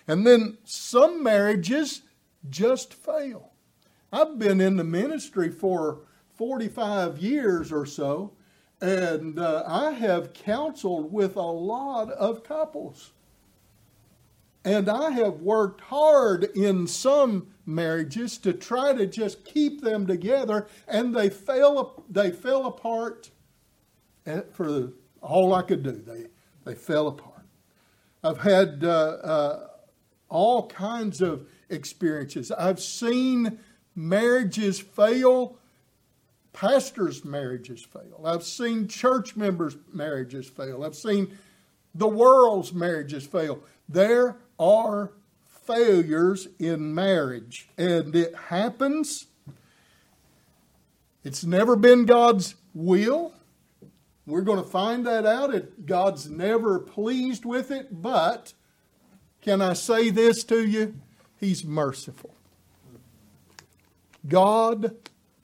And 0.07 0.25
then 0.25 0.57
some 0.63 1.23
marriages 1.23 2.01
just 2.49 2.93
fail. 2.93 3.51
I've 4.11 4.37
been 4.37 4.61
in 4.61 4.77
the 4.77 4.83
ministry 4.83 5.49
for 5.49 6.01
45 6.35 7.17
years 7.17 7.71
or 7.71 7.85
so, 7.85 8.33
and 8.85 9.39
uh, 9.39 9.63
I 9.65 9.91
have 9.91 10.33
counseled 10.33 11.11
with 11.11 11.35
a 11.35 11.41
lot 11.41 12.11
of 12.11 12.43
couples. 12.43 13.13
And 14.63 14.87
I 14.87 15.09
have 15.11 15.41
worked 15.41 15.81
hard 15.81 16.43
in 16.55 16.85
some 16.85 17.47
marriages 17.65 18.37
to 18.39 18.53
try 18.53 18.93
to 18.93 19.07
just 19.07 19.43
keep 19.43 19.81
them 19.81 20.05
together, 20.05 20.67
and 20.87 21.15
they 21.15 21.29
fell, 21.29 22.03
they 22.09 22.31
fell 22.31 22.67
apart 22.67 23.31
for 24.53 24.93
all 25.21 25.53
I 25.53 25.63
could 25.63 25.81
do. 25.81 25.91
They, 25.91 26.27
they 26.63 26.75
fell 26.75 27.07
apart. 27.07 27.45
I've 28.23 28.41
had 28.41 28.83
uh, 28.83 28.87
uh, 28.87 29.67
all 30.29 30.67
kinds 30.67 31.21
of 31.21 31.47
experiences. 31.69 32.51
I've 32.51 32.79
seen 32.79 33.59
marriages 33.95 34.79
fail, 34.79 35.57
pastors' 36.55 37.25
marriages 37.25 37.83
fail. 37.83 38.21
I've 38.25 38.43
seen 38.43 38.87
church 38.87 39.35
members' 39.35 39.75
marriages 39.91 40.47
fail. 40.47 40.85
I've 40.85 40.95
seen 40.95 41.37
the 41.93 42.07
world's 42.07 42.73
marriages 42.73 43.27
fail. 43.27 43.59
There 43.89 44.37
are 44.57 45.11
failures 45.65 46.47
in 46.57 46.95
marriage, 46.95 47.67
and 47.77 48.15
it 48.15 48.33
happens. 48.35 49.27
It's 51.25 51.43
never 51.43 51.75
been 51.75 52.05
God's 52.05 52.55
will. 52.73 53.33
We're 54.25 54.41
going 54.41 54.63
to 54.63 54.69
find 54.69 55.05
that 55.05 55.25
out. 55.25 55.53
God's 55.85 56.29
never 56.29 56.79
pleased 56.79 57.43
with 57.43 57.69
it, 57.69 58.01
but 58.01 58.53
can 59.41 59.61
I 59.61 59.73
say 59.73 60.09
this 60.09 60.45
to 60.45 60.65
you? 60.65 60.95
He's 61.37 61.65
merciful. 61.65 62.33
God 64.25 64.95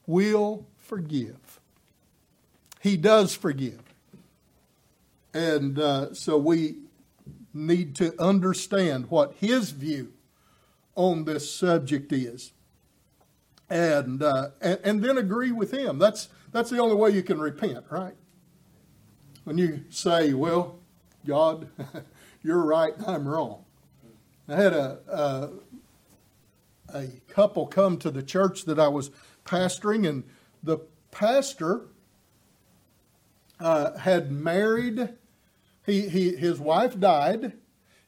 will 0.08 0.66
forgive. 0.92 1.62
He 2.82 2.98
does 2.98 3.34
forgive. 3.34 3.80
And 5.34 5.80
uh, 5.80 6.14
so 6.14 6.38
we 6.38 6.80
need 7.54 7.96
to 7.96 8.14
understand 8.22 9.10
what 9.10 9.36
his 9.40 9.70
view 9.72 10.12
on 10.96 11.24
this 11.24 11.50
subject 11.50 12.12
is. 12.12 12.52
And, 13.70 14.22
uh, 14.22 14.50
and, 14.60 14.80
and 14.84 15.02
then 15.02 15.18
agree 15.18 15.54
with 15.54 15.72
him. 15.72 15.98
That's, 15.98 16.28
that's 16.52 16.70
the 16.70 16.80
only 16.80 16.96
way 16.96 17.12
you 17.12 17.24
can 17.24 17.40
repent, 17.40 17.86
right? 17.90 18.16
When 19.46 19.58
you 19.58 19.86
say, 19.92 20.34
well, 20.34 20.78
God, 21.26 21.70
you're 22.44 22.66
right, 22.66 22.96
I'm 23.08 23.26
wrong. 23.26 23.64
I 24.50 24.56
had 24.56 24.74
a, 24.74 25.00
a, 25.10 25.50
a 26.94 27.08
couple 27.30 27.66
come 27.68 27.98
to 28.00 28.12
the 28.12 28.22
church 28.22 28.66
that 28.66 28.78
I 28.78 28.90
was 28.90 29.10
pastoring, 29.46 30.06
and 30.06 30.26
the 30.64 30.80
pastor 31.12 31.82
uh, 33.60 33.98
had 33.98 34.32
married 34.32 35.10
he, 35.86 36.08
he, 36.08 36.36
his 36.36 36.60
wife 36.60 37.00
died. 37.00 37.54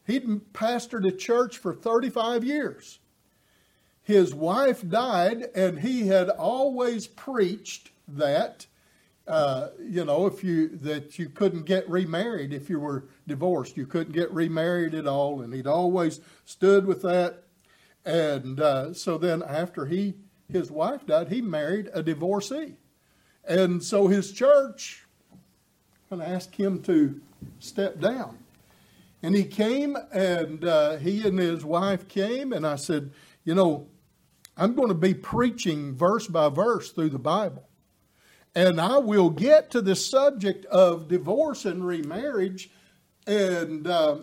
He'd 0.06 0.54
pastored 0.54 1.08
a 1.08 1.12
church 1.12 1.58
for 1.58 1.74
35 1.74 2.44
years. 2.44 3.00
His 4.04 4.34
wife 4.36 4.88
died, 4.88 5.44
and 5.56 5.80
he 5.80 6.08
had 6.08 6.30
always 6.30 7.08
preached 7.08 7.92
that, 8.08 8.68
uh, 9.28 9.70
you 9.82 10.04
know, 10.04 10.26
if 10.28 10.44
you 10.44 10.68
that 10.68 11.18
you 11.18 11.30
couldn't 11.30 11.64
get 11.64 11.90
remarried 11.90 12.54
if 12.54 12.70
you 12.70 12.82
were 12.82 13.06
divorced. 13.28 13.78
You 13.78 13.86
couldn't 13.86 14.12
get 14.12 14.30
remarried 14.32 14.94
at 14.94 15.08
all, 15.08 15.42
and 15.42 15.54
he'd 15.54 15.68
always 15.68 16.20
stood 16.44 16.86
with 16.86 17.02
that. 17.04 17.44
And 18.04 18.60
uh, 18.60 18.94
so 18.94 19.18
then, 19.18 19.42
after 19.42 19.86
he 19.86 20.16
his 20.54 20.72
wife 20.72 21.06
died, 21.06 21.30
he 21.30 21.42
married 21.42 21.90
a 21.94 22.02
divorcee, 22.02 22.76
and 23.46 23.84
so 23.84 24.08
his 24.08 24.32
church 24.32 25.04
and 26.10 26.22
asked 26.22 26.56
him 26.56 26.82
to 26.84 27.20
step 27.60 28.00
down. 28.00 28.38
And 29.22 29.36
he 29.36 29.46
came, 29.46 29.98
and 30.14 30.64
uh, 30.64 30.98
he 30.98 31.28
and 31.28 31.40
his 31.40 31.66
wife 31.66 32.08
came, 32.08 32.54
and 32.54 32.68
I 32.68 32.76
said, 32.76 33.12
You 33.44 33.56
know, 33.56 33.88
I'm 34.56 34.76
going 34.76 34.90
to 34.90 34.94
be 34.94 35.14
preaching 35.14 35.96
verse 35.96 36.28
by 36.28 36.50
verse 36.50 36.92
through 36.92 37.10
the 37.10 37.20
Bible. 37.20 37.68
And 38.56 38.80
I 38.80 38.98
will 38.98 39.30
get 39.30 39.72
to 39.72 39.82
the 39.82 39.96
subject 39.96 40.66
of 40.66 41.08
divorce 41.08 41.66
and 41.66 41.86
remarriage. 41.86 42.70
And 43.26 43.88
uh, 43.88 44.18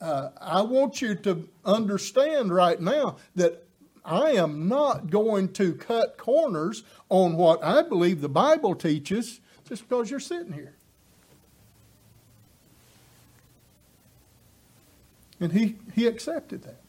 uh, 0.00 0.30
I 0.40 0.62
want 0.62 1.02
you 1.02 1.14
to 1.16 1.46
understand 1.64 2.54
right 2.54 2.80
now 2.80 3.16
that 3.34 3.65
I 4.06 4.30
am 4.32 4.68
not 4.68 5.10
going 5.10 5.52
to 5.54 5.74
cut 5.74 6.16
corners 6.16 6.84
on 7.08 7.36
what 7.36 7.62
I 7.62 7.82
believe 7.82 8.20
the 8.20 8.28
Bible 8.28 8.74
teaches 8.74 9.40
just 9.68 9.88
because 9.88 10.10
you're 10.10 10.20
sitting 10.20 10.52
here. 10.52 10.74
And 15.40 15.52
he, 15.52 15.76
he 15.94 16.06
accepted 16.06 16.62
that. 16.62 16.80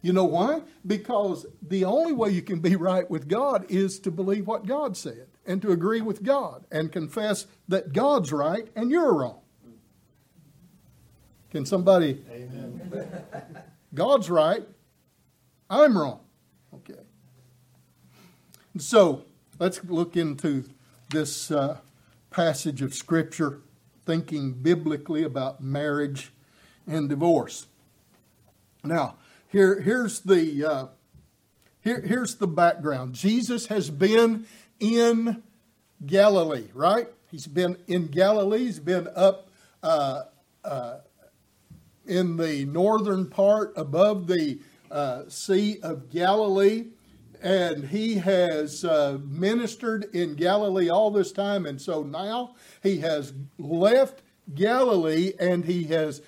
You 0.00 0.12
know 0.12 0.24
why? 0.24 0.62
Because 0.84 1.46
the 1.62 1.84
only 1.84 2.12
way 2.12 2.30
you 2.30 2.42
can 2.42 2.58
be 2.58 2.74
right 2.74 3.08
with 3.08 3.28
God 3.28 3.66
is 3.68 4.00
to 4.00 4.10
believe 4.10 4.48
what 4.48 4.66
God 4.66 4.96
said 4.96 5.28
and 5.46 5.62
to 5.62 5.70
agree 5.70 6.00
with 6.00 6.24
God 6.24 6.64
and 6.72 6.90
confess 6.90 7.46
that 7.68 7.92
God's 7.92 8.32
right 8.32 8.66
and 8.74 8.90
you're 8.90 9.14
wrong. 9.14 9.38
Can 11.52 11.64
somebody? 11.66 12.24
Amen. 12.32 13.06
God's 13.94 14.30
right, 14.30 14.66
I'm 15.72 15.96
wrong. 15.96 16.20
Okay. 16.74 17.00
So 18.76 19.24
let's 19.58 19.82
look 19.84 20.18
into 20.18 20.64
this 21.08 21.50
uh, 21.50 21.78
passage 22.30 22.82
of 22.82 22.92
Scripture, 22.92 23.60
thinking 24.04 24.52
biblically 24.52 25.22
about 25.22 25.62
marriage 25.62 26.30
and 26.86 27.08
divorce. 27.08 27.68
Now, 28.84 29.16
here, 29.48 29.80
here's 29.80 30.20
the 30.20 30.64
uh, 30.64 30.86
here, 31.80 32.02
here's 32.02 32.34
the 32.34 32.46
background. 32.46 33.14
Jesus 33.14 33.66
has 33.68 33.88
been 33.88 34.46
in 34.78 35.42
Galilee, 36.04 36.68
right? 36.74 37.08
He's 37.30 37.46
been 37.46 37.78
in 37.86 38.08
Galilee. 38.08 38.66
He's 38.66 38.78
been 38.78 39.08
up 39.16 39.48
uh, 39.82 40.24
uh, 40.66 40.98
in 42.06 42.36
the 42.36 42.66
northern 42.66 43.30
part 43.30 43.72
above 43.74 44.26
the 44.26 44.58
uh, 44.92 45.28
Sea 45.28 45.78
of 45.82 46.10
Galilee. 46.10 46.86
And 47.42 47.88
he 47.88 48.14
has 48.16 48.84
uh, 48.84 49.18
ministered 49.24 50.04
in 50.14 50.36
Galilee 50.36 50.90
all 50.90 51.10
this 51.10 51.32
time. 51.32 51.66
And 51.66 51.80
so 51.80 52.02
now 52.02 52.54
he 52.82 52.98
has 52.98 53.32
left 53.58 54.22
Galilee 54.54 55.32
and 55.40 55.64
he 55.64 55.84
has 55.84 56.22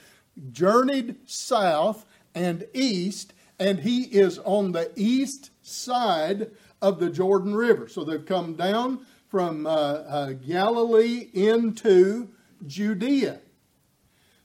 journeyed 0.50 1.16
south 1.26 2.04
and 2.34 2.66
east, 2.74 3.32
and 3.60 3.78
he 3.78 4.02
is 4.02 4.38
on 4.40 4.72
the 4.72 4.90
east 4.96 5.50
side 5.62 6.50
of 6.82 6.98
the 6.98 7.10
Jordan 7.10 7.54
River. 7.54 7.88
So 7.88 8.04
they've 8.04 8.26
come 8.26 8.54
down 8.54 9.06
from 9.28 9.66
uh, 9.66 9.70
uh, 9.70 10.32
Galilee 10.32 11.28
into 11.32 12.28
Judea. 12.66 13.40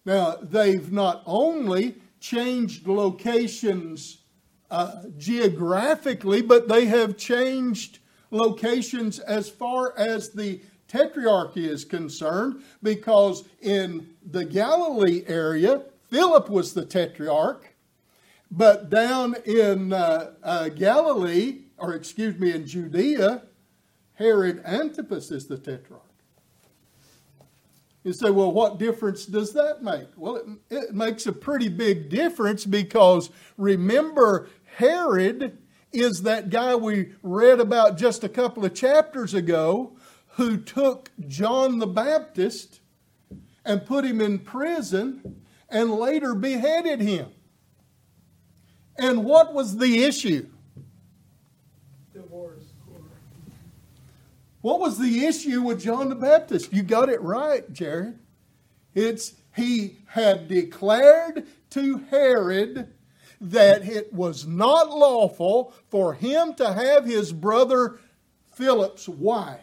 Now, 0.06 0.38
they've 0.42 0.92
not 0.92 1.24
only 1.26 1.96
changed 2.20 2.88
locations 2.88 4.24
uh, 4.72 5.04
geographically, 5.18 6.42
but 6.42 6.68
they 6.68 6.86
have 6.86 7.18
changed 7.18 8.00
locations 8.32 9.20
as 9.20 9.50
far 9.50 9.98
as 9.98 10.30
the 10.30 10.62
tetrarchy 10.88 11.68
is 11.68 11.86
concerned, 11.86 12.64
because 12.82 13.44
in 13.62 14.10
the 14.32 14.46
Galilee 14.46 15.24
area, 15.28 15.84
Philip 16.10 16.50
was 16.50 16.74
the 16.74 16.86
tetrarch, 16.86 17.76
but 18.52 18.90
down 18.90 19.36
in 19.46 19.94
uh, 19.94 20.32
uh, 20.44 20.70
Galilee, 20.70 21.60
or 21.78 21.94
excuse 21.94 22.40
me, 22.40 22.52
in 22.52 22.66
Judea, 22.66 23.44
Herod 24.14 24.62
Antipas 24.66 25.32
is 25.32 25.48
the 25.48 25.58
tetrarch. 25.58 26.09
You 28.10 28.14
say, 28.14 28.32
well, 28.32 28.52
what 28.52 28.80
difference 28.80 29.28
does 29.28 29.54
that 29.54 29.84
make? 29.84 30.08
Well, 30.18 30.38
it, 30.38 30.48
it 30.72 30.96
makes 30.96 31.28
a 31.28 31.32
pretty 31.32 31.70
big 31.70 32.10
difference 32.10 32.66
because 32.66 33.30
remember, 33.56 34.50
Herod 34.78 35.60
is 35.94 36.24
that 36.24 36.50
guy 36.50 36.74
we 36.74 37.14
read 37.22 37.60
about 37.60 38.00
just 38.00 38.24
a 38.24 38.28
couple 38.28 38.66
of 38.66 38.74
chapters 38.74 39.36
ago 39.36 39.96
who 40.38 40.58
took 40.58 41.12
John 41.28 41.78
the 41.78 41.86
Baptist 41.86 42.80
and 43.64 43.86
put 43.86 44.06
him 44.06 44.22
in 44.22 44.40
prison 44.40 45.44
and 45.70 45.92
later 45.92 46.34
beheaded 46.34 47.02
him. 47.02 47.30
And 48.98 49.24
what 49.24 49.54
was 49.54 49.78
the 49.78 50.04
issue? 50.04 50.50
What 54.70 54.82
was 54.82 55.00
the 55.00 55.26
issue 55.26 55.64
with 55.64 55.82
John 55.82 56.10
the 56.10 56.16
Baptist? 56.16 56.72
You 56.72 56.84
got 56.84 57.10
it 57.10 57.20
right, 57.24 57.74
Jared. 57.74 58.20
It's 58.94 59.34
he 59.56 59.98
had 60.06 60.48
declared 60.48 61.48
to 61.72 61.98
Herod 62.12 62.94
that 63.42 63.90
it 63.90 64.14
was 64.14 64.46
not 64.46 64.92
lawful 64.92 65.74
for 65.90 66.14
him 66.14 66.54
to 66.54 66.72
have 66.72 67.06
his 67.06 67.34
brother 67.34 68.00
Philip's 68.54 69.10
wife 69.10 69.60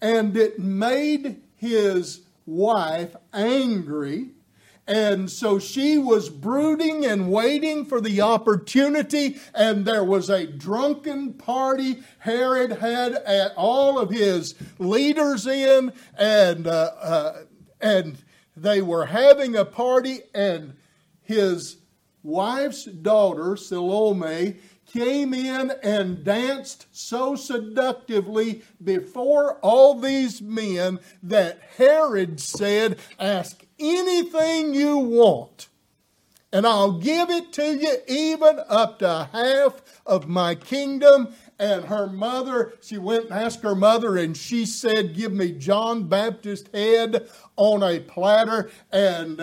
and 0.00 0.36
it 0.36 0.60
made 0.60 1.42
his 1.56 2.20
wife 2.46 3.16
angry, 3.32 4.33
And 4.86 5.30
so 5.30 5.58
she 5.58 5.96
was 5.96 6.28
brooding 6.28 7.06
and 7.06 7.32
waiting 7.32 7.86
for 7.86 8.02
the 8.02 8.20
opportunity, 8.20 9.38
and 9.54 9.86
there 9.86 10.04
was 10.04 10.28
a 10.28 10.46
drunken 10.46 11.32
party. 11.32 12.02
Herod 12.18 12.72
had 12.72 13.52
all 13.56 13.98
of 13.98 14.10
his 14.10 14.54
leaders 14.78 15.46
in, 15.46 15.92
and, 16.18 16.66
uh, 16.66 16.90
uh, 17.00 17.42
and 17.80 18.18
they 18.56 18.82
were 18.82 19.06
having 19.06 19.56
a 19.56 19.64
party, 19.64 20.20
and 20.34 20.74
his 21.22 21.78
wife's 22.22 22.84
daughter, 22.84 23.56
Salome, 23.56 24.56
came 24.94 25.34
in 25.34 25.72
and 25.82 26.22
danced 26.22 26.86
so 26.92 27.34
seductively 27.34 28.62
before 28.82 29.58
all 29.58 29.98
these 29.98 30.40
men 30.40 31.00
that 31.20 31.60
Herod 31.76 32.38
said, 32.38 32.98
Ask 33.18 33.64
anything 33.80 34.72
you 34.72 34.98
want, 34.98 35.68
and 36.52 36.64
I'll 36.64 37.00
give 37.00 37.28
it 37.28 37.52
to 37.54 37.76
you, 37.76 37.96
even 38.06 38.60
up 38.68 39.00
to 39.00 39.28
half 39.32 39.82
of 40.06 40.28
my 40.28 40.54
kingdom. 40.54 41.34
And 41.58 41.86
her 41.86 42.06
mother, 42.06 42.74
she 42.80 42.98
went 42.98 43.24
and 43.24 43.34
asked 43.34 43.62
her 43.62 43.74
mother, 43.74 44.16
and 44.16 44.36
she 44.36 44.64
said, 44.64 45.16
Give 45.16 45.32
me 45.32 45.50
John 45.50 46.04
Baptist's 46.04 46.70
head 46.72 47.28
on 47.56 47.82
a 47.82 47.98
platter. 47.98 48.70
And, 48.92 49.40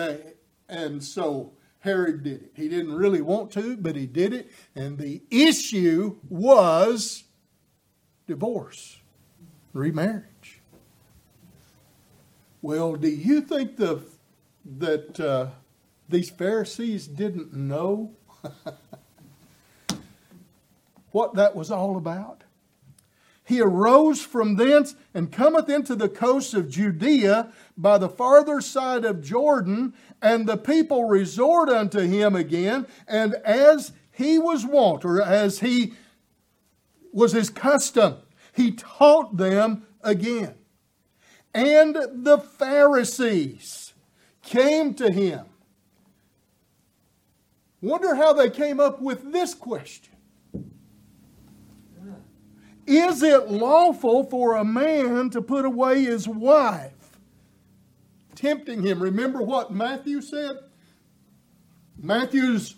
and 0.68 1.04
so 1.04 1.52
Herod 1.82 2.22
did 2.22 2.42
it. 2.42 2.52
He 2.54 2.68
didn't 2.68 2.94
really 2.94 3.20
want 3.20 3.50
to, 3.52 3.76
but 3.76 3.96
he 3.96 4.06
did 4.06 4.32
it. 4.32 4.50
And 4.76 4.98
the 4.98 5.20
issue 5.30 6.16
was 6.28 7.24
divorce, 8.28 9.00
remarriage. 9.72 10.60
Well, 12.60 12.94
do 12.94 13.08
you 13.08 13.40
think 13.40 13.78
the, 13.78 14.00
that 14.78 15.18
uh, 15.18 15.48
these 16.08 16.30
Pharisees 16.30 17.08
didn't 17.08 17.52
know 17.52 18.12
what 21.10 21.34
that 21.34 21.56
was 21.56 21.72
all 21.72 21.96
about? 21.96 22.44
He 23.44 23.60
arose 23.60 24.22
from 24.22 24.54
thence 24.54 24.94
and 25.12 25.32
cometh 25.32 25.68
into 25.68 25.96
the 25.96 26.08
coasts 26.08 26.54
of 26.54 26.70
Judea 26.70 27.52
by 27.76 27.98
the 27.98 28.08
farther 28.08 28.60
side 28.60 29.04
of 29.04 29.20
Jordan, 29.20 29.94
and 30.22 30.46
the 30.46 30.56
people 30.56 31.04
resort 31.04 31.68
unto 31.68 31.98
him 32.00 32.36
again, 32.36 32.86
and 33.08 33.34
as 33.44 33.92
he 34.12 34.38
was 34.38 34.64
wont, 34.64 35.04
or 35.04 35.20
as 35.20 35.58
he 35.58 35.94
was 37.12 37.32
his 37.32 37.50
custom, 37.50 38.16
he 38.54 38.70
taught 38.70 39.36
them 39.36 39.86
again. 40.02 40.54
And 41.52 41.94
the 41.94 42.38
Pharisees 42.38 43.92
came 44.42 44.94
to 44.94 45.10
him. 45.10 45.44
Wonder 47.80 48.14
how 48.14 48.32
they 48.32 48.48
came 48.48 48.78
up 48.78 49.02
with 49.02 49.32
this 49.32 49.54
question 49.54 50.14
Is 52.86 53.22
it 53.24 53.50
lawful 53.50 54.24
for 54.24 54.54
a 54.54 54.64
man 54.64 55.30
to 55.30 55.42
put 55.42 55.64
away 55.64 56.04
his 56.04 56.28
wife? 56.28 57.01
Tempting 58.34 58.82
him. 58.82 59.02
Remember 59.02 59.42
what 59.42 59.72
Matthew 59.72 60.20
said? 60.20 60.58
Matthew's 61.98 62.76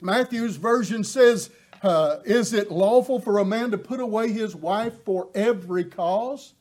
Matthew's 0.00 0.56
version 0.56 1.04
says, 1.04 1.50
uh, 1.82 2.16
"Is 2.24 2.52
it 2.52 2.70
lawful 2.70 3.20
for 3.20 3.38
a 3.38 3.44
man 3.44 3.70
to 3.70 3.78
put 3.78 4.00
away 4.00 4.32
his 4.32 4.56
wife 4.56 5.04
for 5.04 5.28
every 5.34 5.84
cause?" 5.84 6.54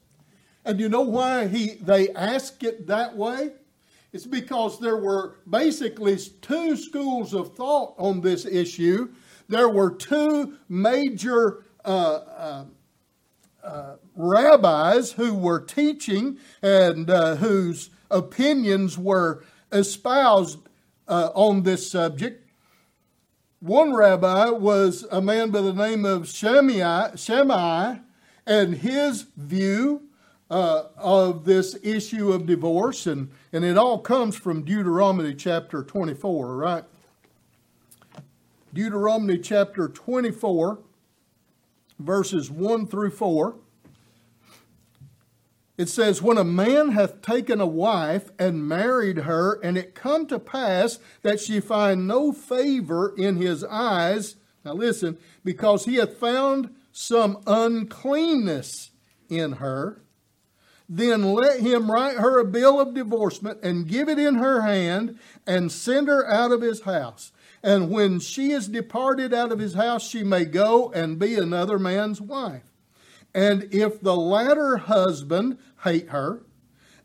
And 0.65 0.79
you 0.79 0.89
know 0.89 1.01
why 1.01 1.47
he 1.47 1.75
they 1.81 2.09
ask 2.09 2.63
it 2.63 2.87
that 2.87 3.15
way? 3.15 3.51
It's 4.11 4.25
because 4.25 4.79
there 4.79 4.97
were 4.97 5.35
basically 5.49 6.17
two 6.41 6.75
schools 6.75 7.33
of 7.33 7.55
thought 7.55 7.93
on 7.97 8.21
this 8.21 8.45
issue. 8.45 9.09
There 9.47 9.69
were 9.69 9.91
two 9.91 10.57
major 10.67 11.65
uh, 11.85 11.87
uh, 11.87 12.65
uh, 13.63 13.95
rabbis 14.15 15.13
who 15.13 15.33
were 15.33 15.59
teaching 15.59 16.37
and 16.61 17.09
uh, 17.09 17.35
whose 17.35 17.89
opinions 18.09 18.97
were 18.97 19.43
espoused 19.71 20.59
uh, 21.07 21.29
on 21.33 21.63
this 21.63 21.89
subject. 21.89 22.47
One 23.59 23.93
rabbi 23.93 24.49
was 24.49 25.05
a 25.11 25.21
man 25.21 25.51
by 25.51 25.61
the 25.61 25.73
name 25.73 26.05
of 26.05 26.29
Shammai, 26.29 27.97
and 28.45 28.75
his 28.75 29.25
view 29.35 30.03
uh, 30.49 30.83
of 30.97 31.45
this 31.45 31.77
issue 31.83 32.31
of 32.31 32.45
divorce, 32.45 33.05
and, 33.05 33.29
and 33.51 33.65
it 33.65 33.77
all 33.77 33.99
comes 33.99 34.35
from 34.35 34.63
Deuteronomy 34.63 35.35
chapter 35.35 35.83
24, 35.83 36.55
right? 36.55 36.83
Deuteronomy 38.73 39.37
chapter 39.37 39.87
24 39.87 40.79
verses 41.99 42.49
1 42.49 42.87
through 42.87 43.11
4. 43.11 43.55
It 45.77 45.87
says, 45.87 46.21
When 46.21 46.37
a 46.37 46.43
man 46.43 46.89
hath 46.91 47.21
taken 47.21 47.61
a 47.61 47.65
wife 47.65 48.31
and 48.37 48.67
married 48.67 49.19
her, 49.19 49.59
and 49.61 49.77
it 49.77 49.95
come 49.95 50.25
to 50.27 50.39
pass 50.39 50.99
that 51.21 51.39
she 51.39 51.59
find 51.59 52.07
no 52.07 52.31
favor 52.31 53.13
in 53.15 53.37
his 53.37 53.63
eyes, 53.63 54.35
now 54.65 54.73
listen, 54.73 55.17
because 55.43 55.85
he 55.85 55.95
hath 55.95 56.17
found 56.17 56.75
some 56.91 57.41
uncleanness 57.47 58.91
in 59.29 59.53
her, 59.53 60.01
then 60.89 61.33
let 61.33 61.59
him 61.59 61.89
write 61.89 62.17
her 62.17 62.39
a 62.39 62.45
bill 62.45 62.81
of 62.81 62.95
divorcement 62.95 63.59
and 63.61 63.87
give 63.87 64.09
it 64.09 64.17
in 64.17 64.35
her 64.35 64.61
hand 64.61 65.17
and 65.45 65.71
send 65.71 66.07
her 66.07 66.27
out 66.27 66.51
of 66.51 66.61
his 66.61 66.81
house. 66.81 67.31
And 67.61 67.89
when 67.89 68.19
she 68.19 68.51
is 68.51 68.67
departed 68.67 69.33
out 69.33 69.51
of 69.51 69.59
his 69.59 69.73
house, 69.73 70.07
she 70.07 70.23
may 70.23 70.45
go 70.45 70.91
and 70.91 71.19
be 71.19 71.35
another 71.35 71.77
man's 71.77 72.21
wife. 72.21 72.63
And 73.33 73.67
if 73.71 74.01
the 74.01 74.15
latter 74.15 74.77
husband 74.77 75.57
hate 75.83 76.09
her, 76.09 76.41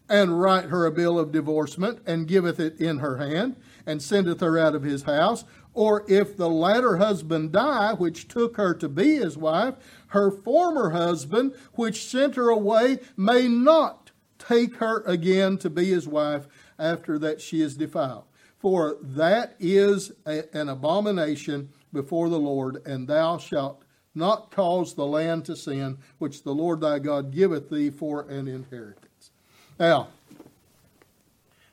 and 0.09 0.41
write 0.41 0.67
her 0.67 0.85
a 0.85 0.93
bill 0.93 1.19
of 1.19 1.33
divorcement, 1.33 1.99
and 2.07 2.29
giveth 2.29 2.61
it 2.61 2.79
in 2.79 2.99
her 2.99 3.17
hand, 3.17 3.57
and 3.87 4.03
sendeth 4.03 4.41
her 4.41 4.59
out 4.59 4.75
of 4.75 4.83
his 4.83 5.05
house, 5.05 5.45
or 5.73 6.05
if 6.07 6.37
the 6.37 6.49
latter 6.49 6.99
husband 6.99 7.53
die, 7.53 7.95
which 7.95 8.29
took 8.29 8.57
her 8.57 8.75
to 8.75 8.89
be 8.89 9.17
his 9.17 9.37
wife, 9.37 9.75
her 10.09 10.31
former 10.31 10.91
husband, 10.91 11.55
which 11.73 12.05
sent 12.05 12.37
her 12.37 12.51
away, 12.51 12.99
may 13.17 13.49
not 13.49 14.11
take 14.39 14.77
her 14.77 15.01
again 15.01 15.57
to 15.59 15.71
be 15.71 15.87
his 15.87 16.07
wife 16.07 16.47
after 16.79 17.19
that 17.19 17.41
she 17.41 17.63
is 17.63 17.77
defiled 17.77 18.25
for 18.65 18.97
that 19.03 19.55
is 19.61 20.11
a, 20.25 20.43
an 20.57 20.71
abomination 20.71 21.69
before 21.93 22.31
the 22.31 22.39
Lord, 22.39 22.81
and 22.87 23.07
thou 23.07 23.37
shalt 23.37 23.85
not 24.15 24.51
cause 24.51 24.95
the 24.95 25.05
land 25.05 25.45
to 25.45 25.55
sin, 25.55 25.99
which 26.17 26.45
the 26.45 26.55
Lord 26.55 26.81
thy 26.81 26.99
God 26.99 27.31
giveth 27.31 27.69
thee 27.69 27.91
for 27.91 28.23
an 28.23 28.49
inheritance. 28.49 29.33
Now, 29.79 30.09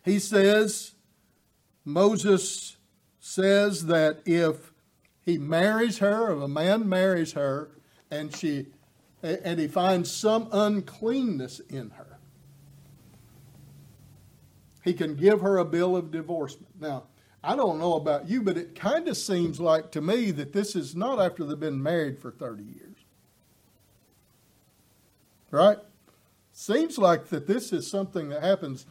he 0.03 0.19
says, 0.19 0.91
Moses 1.85 2.75
says 3.21 3.85
that 3.85 4.19
if 4.25 4.73
he 5.21 5.37
marries 5.37 5.99
her, 5.99 6.35
if 6.35 6.43
a 6.43 6.47
man 6.49 6.89
marries 6.89 7.31
her, 7.31 7.69
and 8.11 8.35
she 8.35 8.65
and 9.23 9.61
he 9.61 9.69
finds 9.69 10.11
some 10.11 10.49
uncleanness 10.51 11.61
in 11.69 11.91
her, 11.91 12.00
he 14.83 14.93
can 14.93 15.15
give 15.15 15.41
her 15.41 15.57
a 15.57 15.65
bill 15.65 15.95
of 15.95 16.11
divorcement. 16.11 16.69
Now, 16.79 17.03
I 17.43 17.55
don't 17.55 17.79
know 17.79 17.95
about 17.95 18.29
you, 18.29 18.41
but 18.41 18.57
it 18.57 18.75
kind 18.75 19.07
of 19.07 19.17
seems 19.17 19.59
like 19.59 19.91
to 19.91 20.01
me 20.01 20.31
that 20.31 20.53
this 20.53 20.75
is 20.75 20.95
not 20.95 21.19
after 21.19 21.43
they've 21.43 21.59
been 21.59 21.81
married 21.81 22.19
for 22.19 22.31
30 22.31 22.63
years. 22.63 22.97
Right? 25.49 25.77
Seems 26.53 26.97
like 26.97 27.27
that 27.27 27.47
this 27.47 27.73
is 27.73 27.89
something 27.89 28.29
that 28.29 28.43
happens 28.43 28.85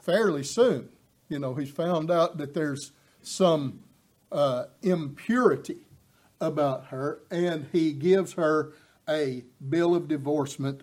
fairly 0.00 0.44
soon. 0.44 0.88
You 1.28 1.38
know, 1.38 1.54
he's 1.54 1.70
found 1.70 2.10
out 2.10 2.38
that 2.38 2.54
there's 2.54 2.92
some 3.22 3.80
uh, 4.30 4.66
impurity 4.82 5.78
about 6.40 6.86
her, 6.86 7.20
and 7.30 7.66
he 7.72 7.92
gives 7.92 8.34
her 8.34 8.72
a 9.08 9.44
bill 9.68 9.94
of 9.94 10.08
divorcement, 10.08 10.82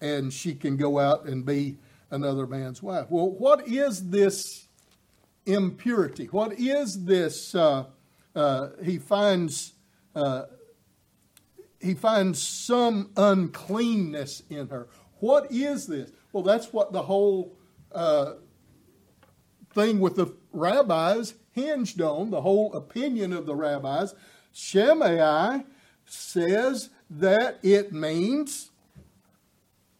and 0.00 0.32
she 0.32 0.54
can 0.54 0.76
go 0.76 0.98
out 0.98 1.24
and 1.24 1.44
be 1.44 1.78
another 2.10 2.46
man's 2.46 2.82
wife. 2.82 3.06
Well, 3.08 3.30
what 3.30 3.66
is 3.68 4.10
this 4.10 4.66
impurity? 5.46 6.26
What 6.26 6.58
is 6.58 7.04
this? 7.04 7.54
Uh, 7.54 7.86
uh, 8.34 8.68
he 8.82 8.98
finds 8.98 9.74
uh, 10.14 10.44
he 11.80 11.94
finds 11.94 12.40
some 12.42 13.10
uncleanness 13.16 14.42
in 14.50 14.68
her. 14.68 14.88
What 15.20 15.50
is 15.50 15.86
this? 15.86 16.10
Well, 16.32 16.42
that's 16.42 16.72
what 16.72 16.92
the 16.92 17.02
whole 17.02 17.56
uh, 17.92 18.34
thing 19.72 20.00
with 20.00 20.16
the 20.16 20.34
rabbis 20.52 21.34
hinged 21.52 22.00
on. 22.00 22.30
The 22.30 22.42
whole 22.42 22.72
opinion 22.74 23.32
of 23.32 23.46
the 23.46 23.56
rabbis. 23.56 24.14
Shammai 24.52 25.60
says 26.04 26.90
that 27.08 27.58
it 27.62 27.92
means 27.92 28.70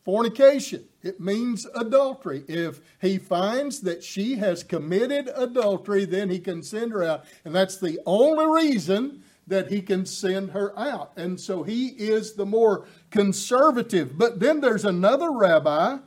fornication 0.04 0.84
It 1.02 1.20
means 1.20 1.66
adultery. 1.74 2.44
If 2.46 2.80
he 3.00 3.18
finds 3.18 3.80
that 3.80 4.04
she 4.04 4.36
has 4.36 4.62
committed 4.62 5.30
adultery, 5.34 6.04
then 6.04 6.28
he 6.28 6.38
can 6.38 6.62
send 6.62 6.92
her 6.92 7.02
out. 7.02 7.24
And 7.44 7.54
that's 7.54 7.78
the 7.78 7.98
only 8.04 8.46
reason 8.46 9.22
that 9.46 9.70
he 9.70 9.82
can 9.82 10.06
send 10.06 10.50
her 10.50 10.78
out. 10.78 11.12
And 11.16 11.40
so 11.40 11.62
he 11.62 11.88
is 11.88 12.34
the 12.34 12.46
more 12.46 12.86
conservative. 13.10 14.16
But 14.18 14.40
then 14.40 14.60
there's 14.60 14.84
another 14.84 15.30
rabbi 15.30 15.98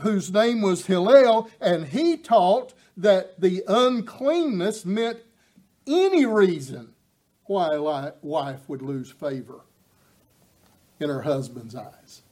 whose 0.00 0.32
name 0.32 0.62
was 0.62 0.86
Hillel, 0.86 1.48
and 1.60 1.86
he 1.86 2.16
taught 2.16 2.72
that 2.96 3.40
the 3.40 3.62
uncleanness 3.68 4.84
meant 4.84 5.18
any 5.86 6.26
reason 6.26 6.94
why 7.44 7.74
a 7.74 8.12
wife 8.22 8.68
would 8.68 8.82
lose 8.82 9.10
favor 9.10 9.60
in 10.98 11.08
her 11.08 11.22
husband's 11.22 11.76
eyes. 11.76 12.22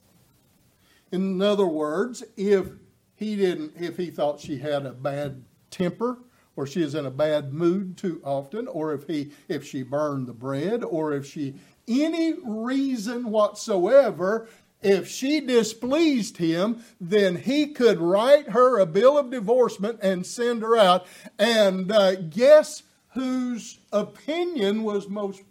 In 1.15 1.41
other 1.41 1.65
words, 1.65 2.25
if 2.35 2.67
he 3.15 3.37
didn't, 3.37 3.71
if 3.79 3.95
he 3.95 4.11
thought 4.11 4.41
she 4.41 4.57
had 4.57 4.85
a 4.85 4.91
bad 4.91 5.45
temper, 5.71 6.17
or 6.57 6.67
she 6.67 6.81
is 6.81 6.93
in 6.93 7.05
a 7.05 7.11
bad 7.11 7.53
mood 7.53 7.95
too 7.95 8.19
often, 8.21 8.67
or 8.67 8.93
if 8.93 9.07
he, 9.07 9.31
if 9.47 9.65
she 9.65 9.81
burned 9.81 10.27
the 10.27 10.33
bread, 10.33 10.83
or 10.83 11.13
if 11.13 11.25
she, 11.25 11.55
any 11.87 12.33
reason 12.43 13.31
whatsoever, 13.31 14.49
if 14.81 15.07
she 15.07 15.39
displeased 15.39 16.35
him, 16.35 16.83
then 16.99 17.37
he 17.37 17.67
could 17.67 18.01
write 18.01 18.49
her 18.49 18.77
a 18.77 18.85
bill 18.85 19.17
of 19.17 19.31
divorcement 19.31 19.99
and 20.01 20.25
send 20.25 20.63
her 20.63 20.75
out. 20.75 21.07
And 21.39 21.93
uh, 21.93 22.15
guess 22.15 22.83
whose 23.13 23.79
opinion 23.93 24.83
was 24.83 25.07
most 25.07 25.43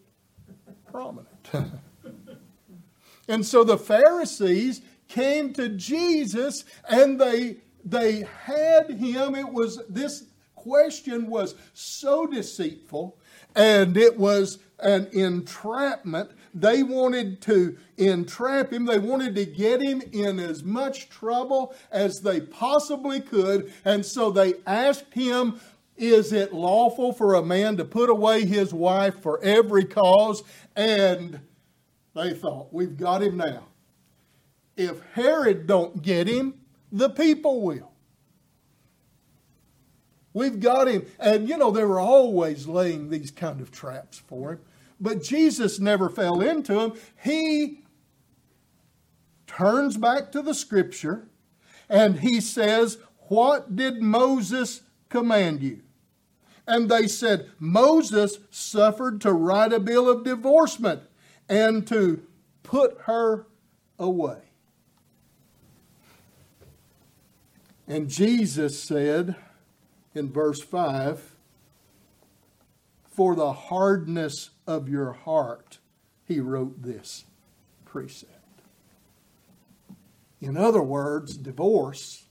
prominent? 0.92 1.28
and 3.28 3.46
so 3.46 3.64
the 3.64 3.78
Pharisees 3.78 4.82
came 5.08 5.52
to 5.54 5.68
Jesus 5.70 6.64
and 6.88 7.20
they 7.20 7.58
they 7.84 8.26
had 8.44 8.90
him. 8.90 9.34
It 9.34 9.52
was 9.52 9.82
this 9.88 10.24
question 10.54 11.28
was 11.28 11.54
so 11.74 12.26
deceitful 12.26 13.18
and 13.54 13.96
it 13.96 14.18
was 14.18 14.58
an 14.80 15.06
entrapment. 15.12 16.30
They 16.54 16.82
wanted 16.82 17.42
to 17.42 17.76
entrap 17.98 18.72
him. 18.72 18.86
They 18.86 18.98
wanted 18.98 19.34
to 19.34 19.44
get 19.44 19.82
him 19.82 20.02
in 20.12 20.40
as 20.40 20.64
much 20.64 21.08
trouble 21.10 21.74
as 21.92 22.20
they 22.20 22.40
possibly 22.40 23.20
could. 23.20 23.72
And 23.84 24.04
so 24.04 24.30
they 24.30 24.54
asked 24.66 25.12
him 25.12 25.60
is 25.96 26.32
it 26.32 26.52
lawful 26.52 27.12
for 27.12 27.34
a 27.34 27.44
man 27.44 27.76
to 27.76 27.84
put 27.84 28.10
away 28.10 28.44
his 28.44 28.74
wife 28.74 29.22
for 29.22 29.40
every 29.44 29.84
cause? 29.84 30.42
And 30.74 31.38
they 32.16 32.34
thought 32.34 32.72
we've 32.72 32.96
got 32.96 33.22
him 33.22 33.36
now 33.36 33.64
if 34.76 35.00
Herod 35.12 35.66
don't 35.66 36.02
get 36.02 36.26
him, 36.26 36.54
the 36.90 37.10
people 37.10 37.62
will. 37.62 37.92
We've 40.32 40.58
got 40.58 40.88
him. 40.88 41.06
And 41.18 41.48
you 41.48 41.56
know, 41.56 41.70
they 41.70 41.84
were 41.84 42.00
always 42.00 42.66
laying 42.66 43.08
these 43.08 43.30
kind 43.30 43.60
of 43.60 43.70
traps 43.70 44.18
for 44.18 44.52
him. 44.52 44.60
But 45.00 45.22
Jesus 45.22 45.78
never 45.78 46.08
fell 46.08 46.40
into 46.40 46.74
them. 46.74 46.94
He 47.22 47.84
turns 49.46 49.96
back 49.96 50.32
to 50.32 50.42
the 50.42 50.54
scripture 50.54 51.28
and 51.88 52.20
he 52.20 52.40
says, 52.40 52.98
What 53.28 53.76
did 53.76 54.02
Moses 54.02 54.82
command 55.08 55.62
you? 55.62 55.80
And 56.66 56.88
they 56.88 57.08
said, 57.08 57.50
Moses 57.58 58.38
suffered 58.50 59.20
to 59.20 59.32
write 59.32 59.72
a 59.72 59.80
bill 59.80 60.08
of 60.08 60.24
divorcement 60.24 61.02
and 61.48 61.86
to 61.88 62.22
put 62.62 62.98
her 63.02 63.46
away. 63.98 64.38
And 67.86 68.08
Jesus 68.08 68.80
said 68.80 69.36
in 70.14 70.32
verse 70.32 70.60
5 70.60 71.36
For 73.10 73.34
the 73.34 73.52
hardness 73.52 74.50
of 74.66 74.88
your 74.88 75.12
heart, 75.12 75.78
he 76.24 76.40
wrote 76.40 76.82
this 76.82 77.24
precept. 77.84 78.32
In 80.40 80.56
other 80.56 80.82
words, 80.82 81.36
divorce, 81.36 82.24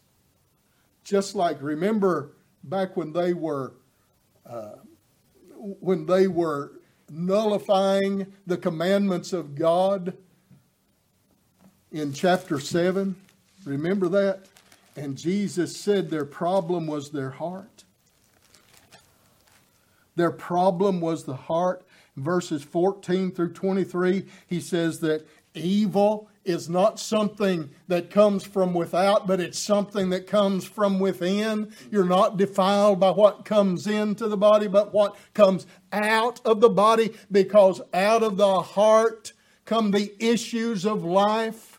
just 1.04 1.36
like 1.36 1.62
remember 1.62 2.32
back 2.63 2.96
when 2.98 3.13
they 3.13 3.34
were 3.34 3.74
uh, 4.46 4.76
when 5.80 6.06
they 6.06 6.28
were 6.28 6.74
nullifying 7.10 8.34
the 8.46 8.58
commandments 8.58 9.34
of 9.34 9.56
God 9.56 10.18
in 11.92 12.12
chapter 12.12 12.60
7. 12.60 13.16
Remember 13.66 14.10
that? 14.10 14.48
And 14.95 15.17
Jesus 15.17 15.75
said 15.75 16.10
their 16.10 16.25
problem 16.25 16.88
was 16.88 17.12
their 17.12 17.32
heart. 17.32 17.84
Their 20.15 20.32
problem 20.32 21.01
was 21.01 21.23
the 21.23 21.36
heart. 21.36 21.86
Verses 22.15 22.63
14 22.63 23.32
through 23.32 23.53
23, 23.53 24.25
he 24.45 24.60
says 24.60 24.99
that 24.99 25.27
evil 25.56 26.29
is 26.45 26.69
not 26.69 26.99
something 26.99 27.69
that 27.88 28.12
comes 28.12 28.43
from 28.43 28.73
without, 28.73 29.25
but 29.25 29.39
it's 29.39 29.58
something 29.58 30.10
that 30.10 30.27
comes 30.27 30.65
from 30.65 30.99
within. 30.99 31.73
You're 31.89 32.06
not 32.06 32.38
defiled 32.38 32.99
by 32.99 33.12
what 33.12 33.45
comes 33.45 33.88
into 33.88 34.27
the 34.27 34.38
body, 34.38 34.67
but 34.67 34.93
what 34.93 35.15
comes 35.34 35.65
out 35.91 36.39
of 36.45 36.60
the 36.60 36.69
body, 36.69 37.15
because 37.32 37.82
out 37.93 38.21
of 38.21 38.38
the 38.38 38.62
heart 38.62 39.34
come 39.65 39.91
the 39.91 40.13
issues 40.19 40.86
of 40.86 41.03
life. 41.03 41.72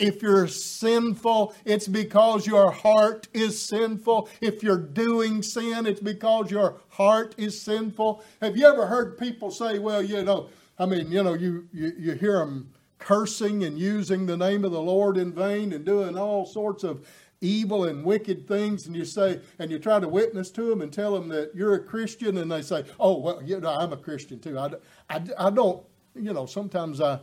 If 0.00 0.22
you're 0.22 0.48
sinful, 0.48 1.54
it's 1.66 1.86
because 1.86 2.46
your 2.46 2.70
heart 2.70 3.28
is 3.34 3.60
sinful. 3.60 4.30
If 4.40 4.62
you're 4.62 4.78
doing 4.78 5.42
sin, 5.42 5.86
it's 5.86 6.00
because 6.00 6.50
your 6.50 6.80
heart 6.88 7.34
is 7.36 7.60
sinful. 7.60 8.24
Have 8.40 8.56
you 8.56 8.66
ever 8.66 8.86
heard 8.86 9.18
people 9.18 9.50
say, 9.50 9.78
well, 9.78 10.02
you 10.02 10.24
know, 10.24 10.48
I 10.78 10.86
mean, 10.86 11.12
you 11.12 11.22
know, 11.22 11.34
you, 11.34 11.68
you, 11.72 11.92
you 11.98 12.12
hear 12.12 12.38
them 12.38 12.70
cursing 12.98 13.64
and 13.64 13.78
using 13.78 14.24
the 14.24 14.38
name 14.38 14.64
of 14.64 14.72
the 14.72 14.80
Lord 14.80 15.18
in 15.18 15.32
vain 15.32 15.74
and 15.74 15.84
doing 15.84 16.16
all 16.16 16.46
sorts 16.46 16.82
of 16.82 17.06
evil 17.42 17.84
and 17.84 18.04
wicked 18.04 18.46
things 18.48 18.86
and 18.86 18.96
you 18.96 19.04
say 19.04 19.40
and 19.58 19.70
you 19.70 19.78
try 19.78 19.98
to 19.98 20.08
witness 20.08 20.50
to 20.50 20.68
them 20.68 20.82
and 20.82 20.92
tell 20.92 21.12
them 21.14 21.26
that 21.28 21.50
you're 21.54 21.72
a 21.72 21.82
christian 21.82 22.36
and 22.36 22.52
they 22.52 22.60
say 22.60 22.84
oh 22.98 23.16
well 23.16 23.42
you 23.42 23.58
know 23.58 23.70
i'm 23.70 23.94
a 23.94 23.96
christian 23.96 24.38
too 24.38 24.58
i, 24.58 24.68
I, 25.08 25.22
I 25.38 25.48
don't 25.48 25.82
you 26.14 26.34
know 26.34 26.44
sometimes 26.44 27.00
i 27.00 27.18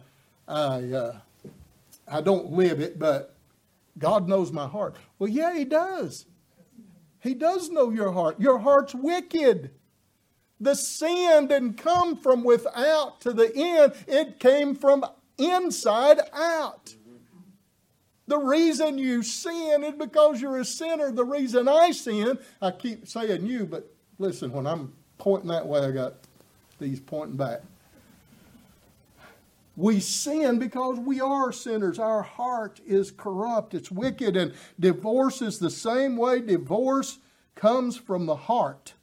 i 0.47 0.81
uh, 0.91 1.19
I 2.07 2.21
don't 2.21 2.51
live 2.51 2.79
it, 2.79 2.97
but 2.97 3.35
God 3.97 4.27
knows 4.27 4.51
my 4.51 4.67
heart. 4.67 4.95
Well, 5.19 5.29
yeah, 5.29 5.53
He 5.53 5.65
does. 5.65 6.25
He 7.19 7.33
does 7.33 7.69
know 7.69 7.89
your 7.89 8.11
heart. 8.11 8.39
Your 8.39 8.59
heart's 8.59 8.95
wicked. 8.95 9.71
The 10.59 10.75
sin 10.75 11.47
didn't 11.47 11.75
come 11.75 12.17
from 12.17 12.43
without 12.43 13.21
to 13.21 13.33
the 13.33 13.51
end, 13.55 13.93
it 14.07 14.39
came 14.39 14.75
from 14.75 15.05
inside 15.37 16.19
out. 16.33 16.95
The 18.27 18.37
reason 18.37 18.97
you 18.97 19.23
sin 19.23 19.83
is 19.83 19.93
because 19.93 20.41
you're 20.41 20.59
a 20.59 20.65
sinner. 20.65 21.11
The 21.11 21.23
reason 21.23 21.67
I 21.67 21.91
sin, 21.91 22.37
I 22.61 22.71
keep 22.71 23.07
saying 23.07 23.45
you, 23.45 23.65
but 23.65 23.89
listen, 24.19 24.51
when 24.51 24.67
I'm 24.67 24.93
pointing 25.17 25.49
that 25.49 25.65
way, 25.65 25.79
I 25.79 25.91
got 25.91 26.15
these 26.79 26.99
pointing 26.99 27.37
back. 27.37 27.61
We 29.77 29.99
sin 29.99 30.57
because 30.57 30.97
we 30.97 31.21
are 31.21 31.51
sinners. 31.51 31.99
Our 31.99 32.23
heart 32.23 32.81
is 32.85 33.11
corrupt, 33.11 33.75
it's 33.75 33.91
wicked, 33.91 34.35
and 34.35 34.55
divorce 34.79 35.43
is 35.43 35.59
the 35.59 35.69
same 35.69 36.17
way. 36.17 36.41
Divorce 36.41 37.19
comes 37.53 37.95
from 37.95 38.25
the 38.25 38.35
heart. 38.35 38.95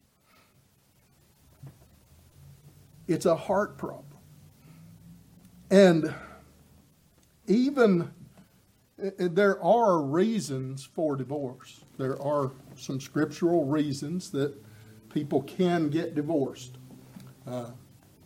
It's 3.07 3.25
a 3.25 3.37
heart 3.37 3.79
problem. 3.79 4.19
And 5.71 6.13
even 7.47 8.11
eh, 9.01 9.11
eh, 9.19 9.29
there 9.31 9.63
are 9.63 10.03
reasons 10.03 10.85
for 10.85 11.15
divorce. 11.15 11.85
There 11.99 12.21
are 12.21 12.51
some 12.77 13.01
scriptural 13.01 13.65
reasons 13.65 14.31
that 14.33 14.55
people 15.09 15.43
can 15.43 15.89
get 15.89 16.17
divorced. 16.17 16.79
Uh, 17.47 17.71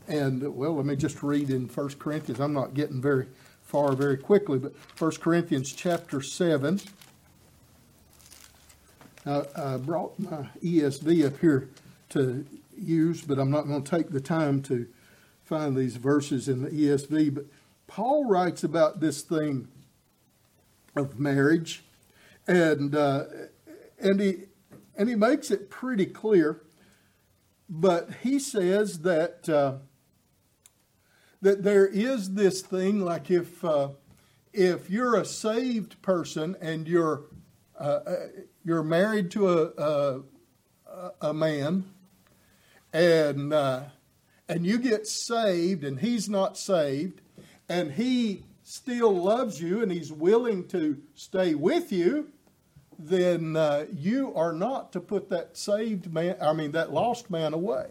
and 0.09 0.57
well, 0.57 0.77
let 0.77 0.87
me 0.87 0.97
just 0.97 1.23
read 1.23 1.51
in 1.51 1.69
1 1.69 1.89
Corinthians. 1.99 2.41
I'm 2.41 2.55
not 2.55 2.75
getting 2.75 3.01
very 3.01 3.27
far 3.63 3.93
very 3.93 4.17
quickly, 4.17 4.59
but 4.59 4.73
1 4.99 5.11
Corinthians 5.21 5.73
chapter 5.73 6.23
7. 6.23 6.81
I, 9.27 9.43
I 9.55 9.77
brought 9.77 10.19
my 10.19 10.49
ESV 10.65 11.27
up 11.27 11.39
here 11.39 11.69
to 12.11 12.47
use, 12.77 13.21
but 13.21 13.39
I'm 13.39 13.51
not 13.51 13.67
going 13.67 13.83
to 13.83 13.97
take 13.97 14.11
the 14.11 14.21
time 14.21 14.63
to 14.63 14.87
find 15.45 15.77
these 15.77 15.97
verses 15.97 16.49
in 16.49 16.63
the 16.63 16.71
ESV. 16.71 17.35
But 17.35 17.45
Paul 17.87 18.25
writes 18.25 18.65
about 18.65 19.01
this 19.01 19.21
thing 19.21 19.69
of 20.97 21.21
marriage, 21.21 21.85
and 22.47 22.95
uh, 22.95 23.25
and 23.99 24.21
he 24.21 24.45
and 24.97 25.09
he 25.09 25.15
makes 25.15 25.51
it 25.51 25.69
pretty 25.69 26.07
clear. 26.07 26.63
But 27.69 28.09
he 28.23 28.39
says 28.39 29.01
that 29.01 29.47
uh, 29.47 29.79
that 31.43 31.63
there 31.63 31.87
is 31.87 32.35
this 32.35 32.63
thing 32.63 33.01
like 33.01 33.31
if 33.31 33.65
uh, 33.65 33.89
if 34.53 34.91
you're 34.91 35.17
a 35.17 35.25
saved 35.25 36.01
person 36.03 36.57
and 36.61 36.89
you're 36.89 37.25
uh, 37.79 38.01
uh 38.07 38.17
you're 38.65 38.83
married 38.83 39.31
to 39.31 39.49
a 39.49 40.23
a, 40.89 41.11
a 41.21 41.35
man, 41.35 41.85
and 42.93 43.53
uh, 43.53 43.83
and 44.49 44.67
you 44.67 44.79
get 44.79 45.07
saved 45.07 45.85
and 45.85 46.01
he's 46.01 46.29
not 46.29 46.57
saved, 46.57 47.21
and 47.69 47.93
he 47.93 48.45
still 48.63 49.15
loves 49.17 49.61
you 49.61 49.83
and 49.83 49.91
he's 49.91 50.13
willing 50.13 50.67
to 50.69 50.99
stay 51.15 51.55
with 51.55 51.91
you, 51.91 52.31
then 52.99 53.57
uh, 53.57 53.87
you 53.95 54.35
are 54.35 54.53
not 54.53 54.93
to 54.93 55.01
put 55.01 55.31
that 55.31 55.57
saved 55.57 56.13
man, 56.13 56.37
I 56.41 56.53
mean, 56.53 56.73
that 56.73 56.93
lost 56.93 57.31
man 57.31 57.55
away. 57.55 57.87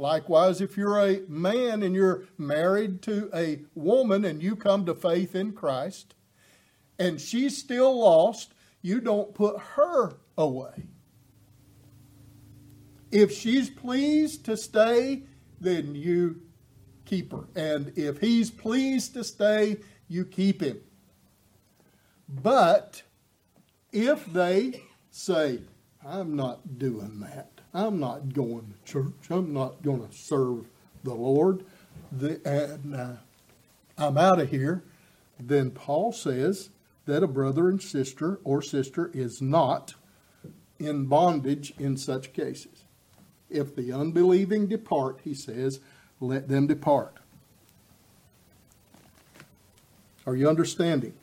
Likewise, 0.00 0.62
if 0.62 0.78
you're 0.78 0.98
a 0.98 1.20
man 1.28 1.82
and 1.82 1.94
you're 1.94 2.24
married 2.38 3.02
to 3.02 3.28
a 3.34 3.60
woman 3.74 4.24
and 4.24 4.42
you 4.42 4.56
come 4.56 4.86
to 4.86 4.94
faith 4.94 5.34
in 5.34 5.52
Christ 5.52 6.14
and 6.98 7.20
she's 7.20 7.58
still 7.58 8.00
lost, 8.00 8.54
you 8.80 9.02
don't 9.02 9.34
put 9.34 9.58
her 9.58 10.16
away. 10.38 10.86
If 13.12 13.30
she's 13.30 13.68
pleased 13.68 14.46
to 14.46 14.56
stay, 14.56 15.24
then 15.60 15.94
you 15.94 16.40
keep 17.04 17.32
her. 17.32 17.44
And 17.54 17.92
if 17.94 18.20
he's 18.22 18.50
pleased 18.50 19.12
to 19.14 19.22
stay, 19.22 19.76
you 20.08 20.24
keep 20.24 20.62
him. 20.62 20.80
But 22.26 23.02
if 23.92 24.24
they 24.32 24.82
say, 25.10 25.60
I'm 26.02 26.36
not 26.36 26.78
doing 26.78 27.20
that, 27.20 27.59
I'm 27.72 28.00
not 28.00 28.32
going 28.32 28.74
to 28.84 28.92
church, 28.92 29.30
I'm 29.30 29.52
not 29.52 29.82
going 29.82 30.06
to 30.06 30.14
serve 30.14 30.66
the 31.04 31.14
Lord, 31.14 31.64
the, 32.10 32.40
and 32.44 32.94
uh, 32.94 33.12
I'm 33.96 34.18
out 34.18 34.40
of 34.40 34.50
here, 34.50 34.82
then 35.38 35.70
Paul 35.70 36.12
says 36.12 36.70
that 37.06 37.22
a 37.22 37.28
brother 37.28 37.68
and 37.68 37.80
sister 37.80 38.40
or 38.44 38.60
sister 38.60 39.10
is 39.14 39.40
not 39.40 39.94
in 40.78 41.06
bondage 41.06 41.72
in 41.78 41.96
such 41.96 42.32
cases. 42.32 42.84
If 43.48 43.74
the 43.74 43.92
unbelieving 43.92 44.66
depart, 44.66 45.20
he 45.24 45.34
says, 45.34 45.80
let 46.20 46.48
them 46.48 46.66
depart. 46.66 47.16
Are 50.26 50.36
you 50.36 50.48
understanding? 50.48 51.14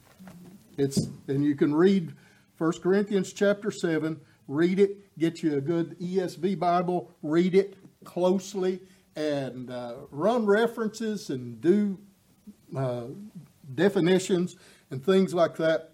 It's 0.78 1.08
and 1.28 1.44
you 1.44 1.56
can 1.56 1.74
read 1.74 2.14
1 2.58 2.72
Corinthians 2.82 3.32
chapter 3.34 3.72
7, 3.72 4.20
read 4.48 4.80
it, 4.80 5.18
get 5.18 5.44
you 5.44 5.58
a 5.58 5.62
good 5.62 6.00
ESV 6.00 6.58
Bible, 6.58 7.12
read 7.22 7.56
it 7.56 7.76
closely, 8.04 8.80
and 9.16 9.70
uh, 9.72 9.96
run 10.12 10.46
references 10.46 11.30
and 11.30 11.60
do 11.60 11.98
uh, 12.76 13.06
definitions 13.74 14.56
and 14.92 15.04
things 15.04 15.34
like 15.34 15.58
that. 15.58 15.94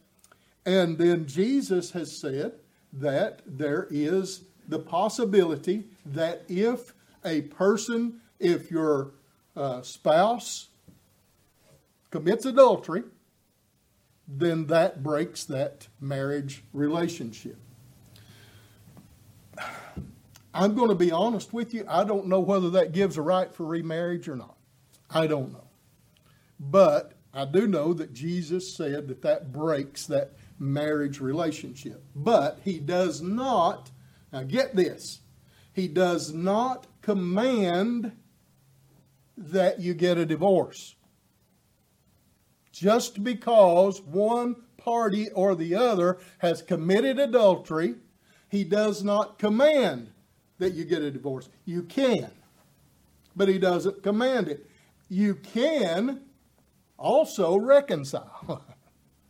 And 0.65 0.97
then 0.97 1.25
Jesus 1.25 1.91
has 1.91 2.15
said 2.15 2.53
that 2.93 3.41
there 3.45 3.87
is 3.89 4.43
the 4.67 4.79
possibility 4.79 5.85
that 6.05 6.43
if 6.47 6.93
a 7.25 7.41
person, 7.41 8.21
if 8.39 8.69
your 8.69 9.11
uh, 9.55 9.81
spouse 9.81 10.67
commits 12.11 12.45
adultery, 12.45 13.03
then 14.27 14.67
that 14.67 15.03
breaks 15.03 15.43
that 15.45 15.87
marriage 15.99 16.63
relationship. 16.71 17.57
I'm 20.53 20.75
going 20.75 20.89
to 20.89 20.95
be 20.95 21.11
honest 21.11 21.51
with 21.51 21.73
you. 21.73 21.85
I 21.89 22.03
don't 22.03 22.27
know 22.27 22.39
whether 22.39 22.69
that 22.71 22.91
gives 22.91 23.17
a 23.17 23.21
right 23.21 23.53
for 23.53 23.65
remarriage 23.65 24.27
or 24.27 24.35
not. 24.35 24.57
I 25.09 25.27
don't 25.27 25.51
know. 25.51 25.67
But 26.59 27.13
I 27.33 27.45
do 27.45 27.67
know 27.67 27.93
that 27.93 28.13
Jesus 28.13 28.75
said 28.75 29.07
that 29.07 29.23
that 29.23 29.51
breaks 29.51 30.05
that 30.05 30.33
marriage 30.59 31.19
relationship. 31.19 32.03
But 32.15 32.59
he 32.63 32.79
does 32.79 33.21
not, 33.21 33.89
now 34.31 34.43
get 34.43 34.75
this, 34.75 35.21
he 35.73 35.87
does 35.87 36.31
not 36.31 36.85
command 37.01 38.11
that 39.35 39.79
you 39.79 39.95
get 39.95 40.19
a 40.19 40.25
divorce. 40.25 40.95
Just 42.71 43.23
because 43.23 44.01
one 44.01 44.55
party 44.77 45.31
or 45.31 45.55
the 45.55 45.75
other 45.75 46.19
has 46.39 46.61
committed 46.61 47.17
adultery, 47.17 47.95
he 48.49 48.63
does 48.63 49.03
not 49.03 49.39
command 49.39 50.12
that 50.63 50.73
you 50.73 50.85
get 50.85 51.01
a 51.01 51.11
divorce. 51.11 51.49
You 51.65 51.83
can, 51.83 52.31
but 53.35 53.49
he 53.49 53.59
doesn't 53.59 54.01
command 54.01 54.47
it. 54.47 54.65
You 55.09 55.35
can 55.35 56.21
also 56.97 57.57
reconcile, 57.57 58.63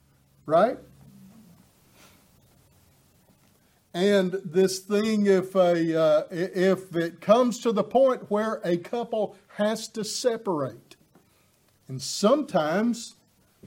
right? 0.45 0.77
And 3.95 4.33
this 4.45 4.79
thing, 4.79 5.25
if 5.25 5.55
a 5.55 5.99
uh, 5.99 6.23
if 6.31 6.95
it 6.95 7.19
comes 7.19 7.59
to 7.59 7.71
the 7.71 7.83
point 7.83 8.29
where 8.29 8.61
a 8.63 8.77
couple 8.77 9.35
has 9.57 9.87
to 9.89 10.03
separate, 10.03 10.95
and 11.87 12.01
sometimes 12.01 13.15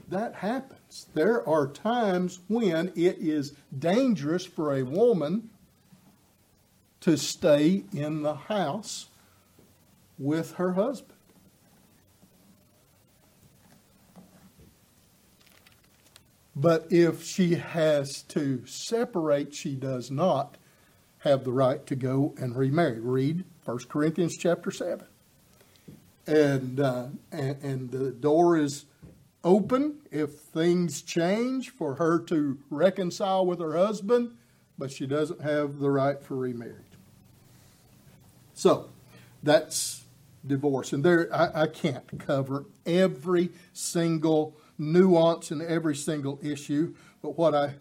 that 0.09 0.35
happens. 0.35 1.07
There 1.13 1.47
are 1.47 1.67
times 1.67 2.39
when 2.47 2.89
it 2.95 3.17
is 3.19 3.53
dangerous 3.77 4.45
for 4.45 4.73
a 4.73 4.83
woman 4.83 5.49
to 7.07 7.17
stay 7.17 7.85
in 7.93 8.21
the 8.21 8.35
house 8.35 9.05
with 10.19 10.55
her 10.55 10.73
husband. 10.73 11.17
But 16.53 16.87
if 16.89 17.23
she 17.23 17.55
has 17.55 18.23
to 18.23 18.65
separate, 18.65 19.55
she 19.55 19.73
does 19.73 20.11
not 20.11 20.57
have 21.19 21.45
the 21.45 21.53
right 21.53 21.85
to 21.87 21.95
go 21.95 22.35
and 22.37 22.57
remarry. 22.57 22.99
Read 22.99 23.45
1 23.63 23.77
Corinthians 23.87 24.35
chapter 24.35 24.69
7. 24.69 25.05
And, 26.25 26.77
uh, 26.81 27.05
and, 27.31 27.63
and 27.63 27.89
the 27.89 28.11
door 28.11 28.57
is 28.57 28.83
open 29.45 29.99
if 30.11 30.31
things 30.31 31.01
change 31.01 31.69
for 31.69 31.95
her 31.95 32.19
to 32.23 32.59
reconcile 32.69 33.45
with 33.45 33.61
her 33.61 33.77
husband, 33.77 34.35
but 34.77 34.91
she 34.91 35.07
doesn't 35.07 35.39
have 35.39 35.79
the 35.79 35.89
right 35.89 36.21
for 36.21 36.35
remarriage. 36.35 36.86
So 38.57 38.89
that's 39.43 40.03
divorce. 40.45 40.91
And 40.91 41.05
there, 41.05 41.29
I, 41.33 41.63
I 41.63 41.67
can't 41.67 42.17
cover 42.17 42.65
every 42.87 43.51
single 43.71 44.57
nuance 44.79 45.51
and 45.51 45.61
every 45.61 45.95
single 45.95 46.39
issue, 46.41 46.95
but 47.21 47.37
what 47.37 47.53
I 47.53 47.75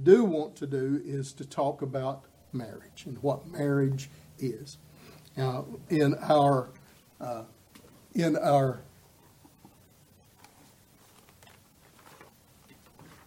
do 0.00 0.24
want 0.24 0.54
to 0.56 0.68
do 0.68 1.02
is 1.04 1.32
to 1.32 1.44
talk 1.44 1.82
about 1.82 2.26
marriage 2.52 3.06
and 3.06 3.20
what 3.24 3.48
marriage 3.48 4.08
is. 4.38 4.78
Now, 5.36 5.66
in 5.88 6.14
our 6.22 6.70
uh, 7.20 7.42
in 8.14 8.36
our 8.36 8.82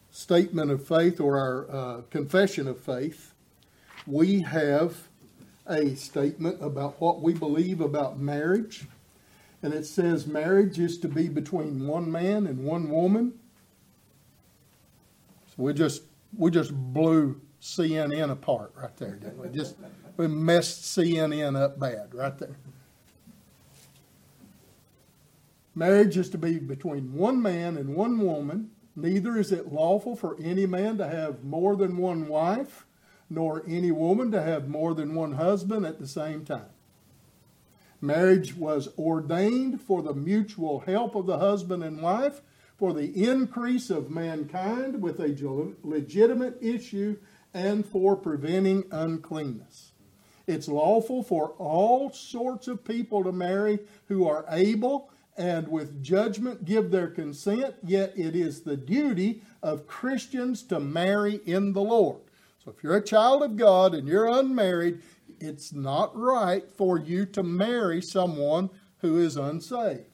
statement 0.09 0.71
of 0.71 0.87
faith 0.87 1.19
or 1.19 1.37
our 1.37 1.69
uh, 1.69 2.01
confession 2.09 2.67
of 2.67 2.79
faith, 2.79 3.33
we 4.07 4.39
have 4.41 5.09
a 5.67 5.95
statement 5.95 6.61
about 6.61 6.99
what 6.99 7.21
we 7.21 7.33
believe 7.33 7.81
about 7.81 8.19
marriage 8.19 8.87
and 9.63 9.73
it 9.73 9.85
says 9.85 10.27
marriage 10.27 10.77
is 10.77 10.97
to 10.99 11.07
be 11.07 11.29
between 11.29 11.87
one 11.87 12.11
man 12.11 12.45
and 12.45 12.65
one 12.65 12.89
woman. 12.89 13.33
So 15.47 15.63
we 15.63 15.73
just 15.73 16.03
we 16.37 16.51
just 16.51 16.73
blew 16.73 17.39
CNN 17.61 18.29
apart 18.29 18.73
right 18.75 18.95
there, 18.97 19.15
didn't 19.15 19.37
we? 19.37 19.47
Just 19.47 19.77
we 20.17 20.27
messed 20.27 20.83
CNN 20.83 21.59
up 21.59 21.79
bad 21.79 22.13
right 22.13 22.37
there. 22.37 22.57
Marriage 25.75 26.17
is 26.17 26.29
to 26.31 26.37
be 26.37 26.59
between 26.59 27.13
one 27.13 27.41
man 27.41 27.77
and 27.77 27.95
one 27.95 28.19
woman. 28.19 28.69
Neither 28.95 29.37
is 29.37 29.51
it 29.51 29.71
lawful 29.71 30.15
for 30.15 30.37
any 30.39 30.65
man 30.65 30.97
to 30.97 31.07
have 31.07 31.43
more 31.43 31.75
than 31.75 31.97
one 31.97 32.27
wife, 32.27 32.85
nor 33.33 33.63
any 33.67 33.91
woman 33.91 34.31
to 34.31 34.41
have 34.41 34.67
more 34.67 34.93
than 34.93 35.15
one 35.15 35.33
husband 35.33 35.85
at 35.85 35.99
the 35.99 36.07
same 36.07 36.45
time. 36.45 36.69
Marriage 37.99 38.55
was 38.55 38.89
ordained 38.97 39.81
for 39.81 40.01
the 40.01 40.13
mutual 40.13 40.81
help 40.81 41.15
of 41.15 41.25
the 41.25 41.39
husband 41.39 41.83
and 41.83 42.01
wife, 42.01 42.41
for 42.77 42.93
the 42.93 43.27
increase 43.27 43.89
of 43.89 44.09
mankind 44.09 45.01
with 45.01 45.19
a 45.19 45.73
legitimate 45.83 46.57
issue, 46.61 47.17
and 47.53 47.85
for 47.85 48.15
preventing 48.15 48.83
uncleanness. 48.91 49.93
It's 50.45 50.67
lawful 50.67 51.23
for 51.23 51.49
all 51.57 52.11
sorts 52.11 52.67
of 52.67 52.83
people 52.83 53.23
to 53.23 53.31
marry 53.31 53.79
who 54.07 54.27
are 54.27 54.45
able 54.49 55.09
and 55.37 55.67
with 55.67 56.03
judgment 56.03 56.65
give 56.65 56.91
their 56.91 57.07
consent, 57.07 57.75
yet 57.83 58.13
it 58.15 58.35
is 58.35 58.61
the 58.61 58.77
duty 58.77 59.41
of 59.63 59.87
Christians 59.87 60.61
to 60.63 60.79
marry 60.79 61.39
in 61.45 61.73
the 61.73 61.81
Lord. 61.81 62.21
So 62.63 62.71
if 62.71 62.83
you're 62.83 62.97
a 62.97 63.03
child 63.03 63.43
of 63.43 63.57
God 63.57 63.93
and 63.93 64.07
you're 64.07 64.27
unmarried, 64.27 65.01
it's 65.39 65.73
not 65.73 66.15
right 66.17 66.69
for 66.71 66.97
you 66.97 67.25
to 67.27 67.43
marry 67.43 68.01
someone 68.01 68.69
who 68.99 69.17
is 69.17 69.35
unsaved. 69.35 70.13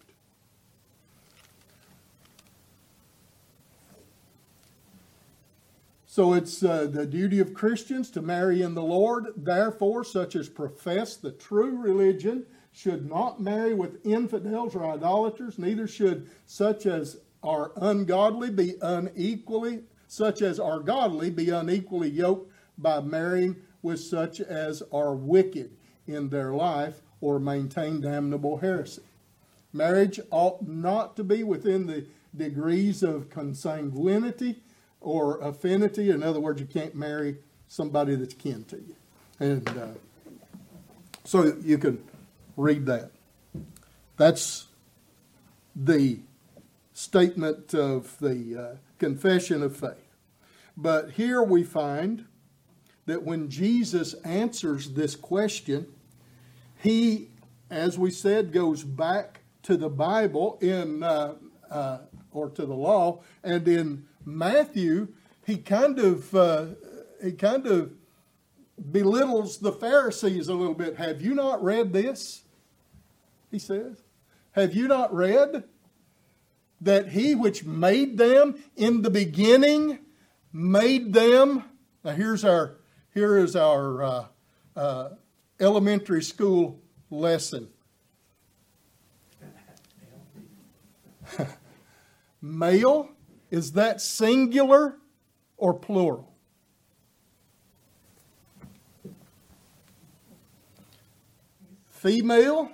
So 6.07 6.33
it's 6.33 6.63
uh, 6.63 6.87
the 6.91 7.05
duty 7.05 7.39
of 7.39 7.53
Christians 7.53 8.09
to 8.11 8.21
marry 8.21 8.63
in 8.63 8.73
the 8.73 8.81
Lord. 8.81 9.27
Therefore, 9.37 10.03
such 10.03 10.35
as 10.35 10.49
profess 10.49 11.15
the 11.15 11.31
true 11.31 11.77
religion 11.77 12.47
should 12.71 13.07
not 13.07 13.39
marry 13.39 13.75
with 13.75 14.03
infidels 14.03 14.75
or 14.75 14.85
idolaters, 14.85 15.59
neither 15.59 15.87
should 15.87 16.27
such 16.47 16.87
as 16.87 17.17
are 17.43 17.71
ungodly 17.75 18.49
be 18.49 18.73
unequally, 18.81 19.83
such 20.09 20.41
as 20.41 20.59
are 20.59 20.79
godly 20.79 21.29
be 21.29 21.51
unequally 21.51 22.09
yoked 22.09 22.51
by 22.79 22.99
marrying 22.99 23.55
with 23.83 23.99
such 23.99 24.41
as 24.41 24.81
are 24.91 25.13
wicked 25.13 25.69
in 26.07 26.29
their 26.29 26.51
life 26.51 27.01
or 27.21 27.39
maintain 27.39 28.01
damnable 28.01 28.57
heresy. 28.57 29.03
Marriage 29.71 30.19
ought 30.31 30.67
not 30.67 31.15
to 31.15 31.23
be 31.23 31.43
within 31.43 31.85
the 31.85 32.05
degrees 32.35 33.03
of 33.03 33.29
consanguinity 33.29 34.55
or 34.99 35.39
affinity. 35.41 36.09
In 36.09 36.23
other 36.23 36.39
words, 36.39 36.59
you 36.59 36.65
can't 36.65 36.95
marry 36.95 37.37
somebody 37.67 38.15
that's 38.15 38.33
kin 38.33 38.63
to 38.65 38.77
you. 38.77 38.95
And 39.39 39.69
uh, 39.69 39.87
so 41.23 41.55
you 41.61 41.77
can 41.77 42.03
read 42.57 42.87
that. 42.87 43.11
That's 44.17 44.65
the 45.75 46.19
statement 46.93 47.75
of 47.75 48.17
the 48.19 48.71
uh, 48.71 48.75
confession 48.99 49.63
of 49.63 49.75
faith. 49.75 50.15
But 50.77 51.11
here 51.11 51.41
we 51.41 51.63
find 51.63 52.25
that 53.05 53.23
when 53.23 53.49
Jesus 53.49 54.13
answers 54.23 54.91
this 54.91 55.15
question, 55.15 55.87
he, 56.81 57.29
as 57.69 57.97
we 57.97 58.11
said, 58.11 58.53
goes 58.53 58.83
back 58.83 59.41
to 59.63 59.75
the 59.75 59.89
Bible 59.89 60.57
in 60.61 61.03
uh, 61.03 61.35
uh, 61.69 61.99
or 62.31 62.49
to 62.49 62.65
the 62.65 62.73
law, 62.73 63.21
and 63.43 63.67
in 63.67 64.05
Matthew, 64.25 65.09
he 65.45 65.57
kind 65.57 65.99
of 65.99 66.33
uh, 66.35 66.67
he 67.21 67.31
kind 67.31 67.65
of 67.67 67.91
belittles 68.91 69.57
the 69.57 69.71
Pharisees 69.71 70.47
a 70.47 70.53
little 70.53 70.73
bit. 70.73 70.95
Have 70.97 71.21
you 71.21 71.33
not 71.33 71.63
read 71.63 71.91
this? 71.91 72.43
He 73.51 73.59
says, 73.59 73.97
Have 74.51 74.73
you 74.73 74.87
not 74.87 75.13
read 75.13 75.63
that 76.81 77.09
he 77.09 77.35
which 77.35 77.65
made 77.65 78.17
them 78.17 78.55
in 78.75 79.01
the 79.01 79.09
beginning 79.09 79.99
made 80.51 81.13
them? 81.13 81.63
Now 82.03 82.11
here's 82.11 82.43
our 82.45 82.77
here 83.13 83.37
is 83.37 83.55
our 83.55 84.03
uh, 84.03 84.25
uh, 84.75 85.09
elementary 85.59 86.23
school 86.23 86.79
lesson. 87.09 87.69
Male, 92.41 93.09
is 93.51 93.73
that 93.73 94.01
singular 94.01 94.95
or 95.57 95.73
plural? 95.73 96.33
Female, 101.87 102.71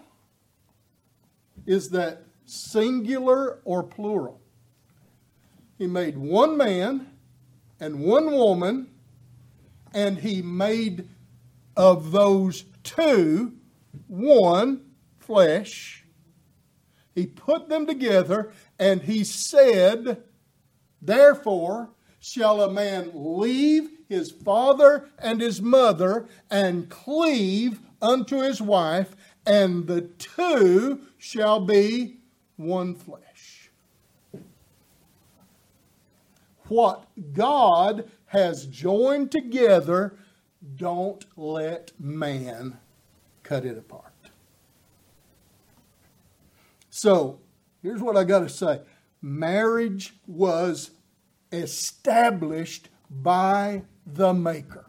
is 1.65 1.89
that 1.89 2.21
singular 2.45 3.59
or 3.65 3.83
plural? 3.83 4.41
He 5.77 5.87
made 5.87 6.17
one 6.17 6.57
man 6.57 7.07
and 7.79 7.99
one 7.99 8.31
woman, 8.31 8.87
and 9.93 10.19
he 10.19 10.41
made 10.41 11.09
of 11.75 12.11
those 12.11 12.65
two 12.83 13.53
one 14.07 14.81
flesh. 15.19 16.05
He 17.13 17.25
put 17.25 17.69
them 17.69 17.85
together 17.85 18.51
and 18.77 19.01
he 19.01 19.23
said, 19.23 20.23
Therefore 21.01 21.91
shall 22.19 22.61
a 22.61 22.71
man 22.71 23.11
leave 23.13 23.89
his 24.07 24.31
father 24.31 25.09
and 25.17 25.41
his 25.41 25.61
mother 25.61 26.27
and 26.49 26.89
cleave 26.89 27.79
unto 28.01 28.41
his 28.41 28.61
wife, 28.61 29.15
and 29.45 29.87
the 29.87 30.01
two 30.01 31.01
shall 31.17 31.59
be 31.59 32.17
one 32.57 32.95
flesh. 32.95 33.69
What 36.67 37.05
God 37.33 38.09
has 38.27 38.65
joined 38.65 39.31
together, 39.31 40.17
don't 40.75 41.23
let 41.37 41.91
man 41.99 42.79
cut 43.43 43.65
it 43.65 43.77
apart. 43.77 44.13
So, 46.89 47.39
here's 47.83 48.01
what 48.01 48.17
I 48.17 48.23
got 48.23 48.39
to 48.39 48.49
say 48.49 48.81
marriage 49.21 50.15
was 50.27 50.91
established 51.51 52.89
by 53.09 53.83
the 54.05 54.33
Maker. 54.33 54.85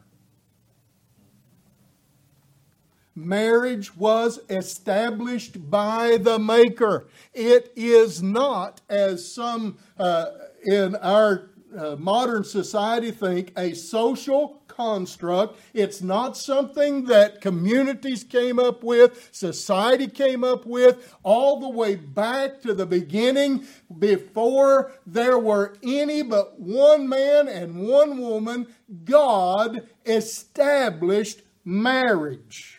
Marriage 3.16 3.96
was 3.96 4.40
established 4.50 5.70
by 5.70 6.18
the 6.18 6.38
Maker. 6.38 7.08
It 7.32 7.72
is 7.74 8.22
not, 8.22 8.82
as 8.90 9.32
some 9.32 9.78
uh, 9.98 10.26
in 10.64 10.94
our 10.96 11.50
uh, 11.76 11.96
modern 11.96 12.44
society 12.44 13.10
think, 13.10 13.52
a 13.56 13.72
social 13.74 14.62
construct. 14.68 15.58
It's 15.72 16.02
not 16.02 16.36
something 16.36 17.06
that 17.06 17.40
communities 17.40 18.22
came 18.22 18.58
up 18.58 18.84
with, 18.84 19.30
society 19.32 20.08
came 20.08 20.44
up 20.44 20.66
with, 20.66 21.16
all 21.22 21.60
the 21.60 21.70
way 21.70 21.96
back 21.96 22.60
to 22.62 22.74
the 22.74 22.86
beginning 22.86 23.66
before 23.98 24.92
there 25.06 25.38
were 25.38 25.76
any 25.82 26.22
but 26.22 26.60
one 26.60 27.08
man 27.08 27.48
and 27.48 27.76
one 27.88 28.18
woman. 28.18 28.66
God 29.04 29.88
established 30.04 31.40
marriage 31.64 32.75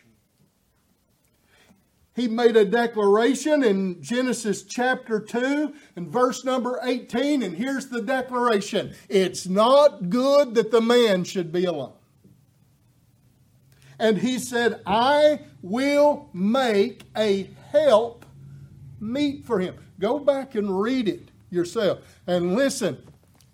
he 2.17 2.27
made 2.27 2.57
a 2.57 2.65
declaration 2.65 3.63
in 3.63 4.01
Genesis 4.01 4.63
chapter 4.63 5.19
2 5.19 5.71
and 5.95 6.09
verse 6.09 6.43
number 6.43 6.79
18, 6.81 7.43
and 7.43 7.55
here's 7.55 7.89
the 7.89 8.01
declaration 8.01 8.95
It's 9.07 9.45
not 9.45 10.09
good 10.09 10.55
that 10.55 10.71
the 10.71 10.81
man 10.81 11.23
should 11.23 11.51
be 11.51 11.65
alone. 11.65 11.93
And 13.99 14.17
he 14.17 14.39
said, 14.39 14.81
I 14.87 15.41
will 15.61 16.29
make 16.33 17.03
a 17.15 17.51
help 17.71 18.25
meet 18.99 19.45
for 19.45 19.59
him. 19.59 19.75
Go 19.99 20.17
back 20.17 20.55
and 20.55 20.81
read 20.81 21.07
it 21.07 21.29
yourself. 21.51 21.99
And 22.25 22.55
listen, 22.55 22.97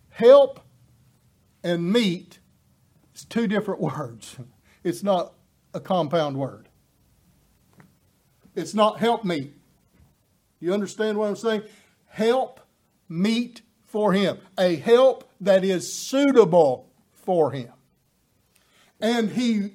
help 0.09 0.61
and 1.66 1.91
meet 1.91 2.39
is 3.14 3.26
two 3.26 3.47
different 3.47 3.82
words. 3.99 4.38
It's 4.86 5.03
not 5.03 5.34
a 5.74 5.82
compound 5.82 6.38
word. 6.38 6.70
It's 8.56 8.74
not 8.74 8.99
help 8.99 9.24
meet. 9.24 9.54
You 10.60 10.74
understand 10.74 11.18
what 11.18 11.28
I'm 11.28 11.36
saying? 11.36 11.64
Help 12.08 12.60
meet 13.10 13.62
for 13.86 14.14
him. 14.14 14.38
A 14.58 14.76
help 14.76 15.30
that 15.41 15.64
is 15.64 15.93
suitable 15.93 16.89
for 17.12 17.51
him. 17.51 17.72
And 18.99 19.32
he 19.32 19.72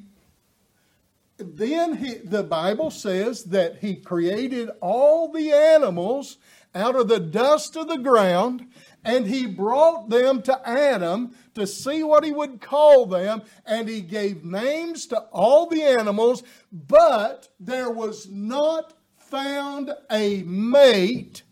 then 1.38 1.96
he, 1.96 2.14
the 2.14 2.42
Bible 2.42 2.90
says 2.90 3.44
that 3.44 3.78
he 3.78 3.94
created 3.94 4.70
all 4.80 5.30
the 5.30 5.52
animals 5.52 6.38
out 6.74 6.96
of 6.96 7.06
the 7.08 7.20
dust 7.20 7.76
of 7.76 7.88
the 7.88 7.98
ground 7.98 8.66
and 9.04 9.26
he 9.26 9.46
brought 9.46 10.08
them 10.08 10.42
to 10.42 10.68
Adam 10.68 11.34
to 11.54 11.66
see 11.66 12.02
what 12.02 12.24
he 12.24 12.32
would 12.32 12.60
call 12.60 13.06
them, 13.06 13.42
and 13.64 13.88
he 13.88 14.00
gave 14.00 14.44
names 14.44 15.06
to 15.06 15.18
all 15.32 15.66
the 15.66 15.82
animals, 15.82 16.42
but 16.72 17.48
there 17.60 17.90
was 17.90 18.28
not 18.28 18.94
found 19.16 19.92
a 20.10 20.42
mate 20.42 21.42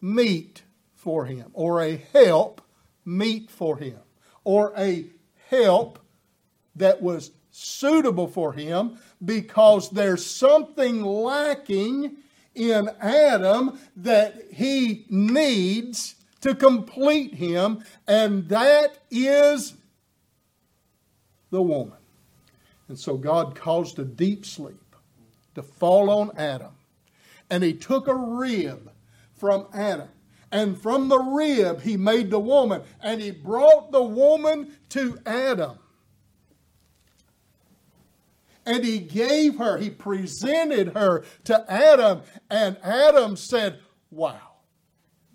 meet 0.00 0.62
for 0.94 1.26
him, 1.26 1.50
or 1.52 1.82
a 1.82 1.96
help 2.12 2.60
meet 3.04 3.50
for 3.50 3.76
him, 3.76 3.98
or 4.44 4.72
a 4.76 5.06
help 5.48 5.98
that 6.76 7.00
was 7.00 7.30
suitable 7.50 8.26
for 8.26 8.52
him 8.52 8.98
because 9.24 9.90
there's 9.90 10.26
something 10.26 11.04
lacking 11.04 12.16
in 12.54 12.90
Adam 13.00 13.78
that 13.96 14.34
he 14.52 15.06
needs 15.08 16.14
to 16.40 16.54
complete 16.54 17.34
him, 17.34 17.82
and 18.06 18.48
that 18.48 18.98
is 19.10 19.74
the 21.50 21.62
woman. 21.62 21.96
And 22.88 22.98
so 22.98 23.16
God 23.16 23.54
caused 23.54 23.98
a 23.98 24.04
deep 24.04 24.44
sleep 24.44 24.76
to 25.54 25.62
fall 25.62 26.10
on 26.10 26.30
Adam. 26.36 26.72
And 27.48 27.62
he 27.62 27.72
took 27.72 28.08
a 28.08 28.14
rib 28.14 28.90
from 29.34 29.66
Adam. 29.72 30.08
And 30.52 30.80
from 30.80 31.08
the 31.08 31.18
rib, 31.18 31.80
he 31.80 31.96
made 31.96 32.30
the 32.30 32.40
woman. 32.40 32.82
And 33.02 33.20
he 33.20 33.30
brought 33.30 33.90
the 33.90 34.02
woman 34.02 34.76
to 34.90 35.18
Adam 35.24 35.78
and 38.66 38.84
he 38.84 38.98
gave 38.98 39.58
her, 39.58 39.78
he 39.78 39.90
presented 39.90 40.88
her 40.94 41.24
to 41.44 41.70
Adam, 41.70 42.22
and 42.50 42.76
Adam 42.82 43.36
said, 43.36 43.80
Wow. 44.10 44.38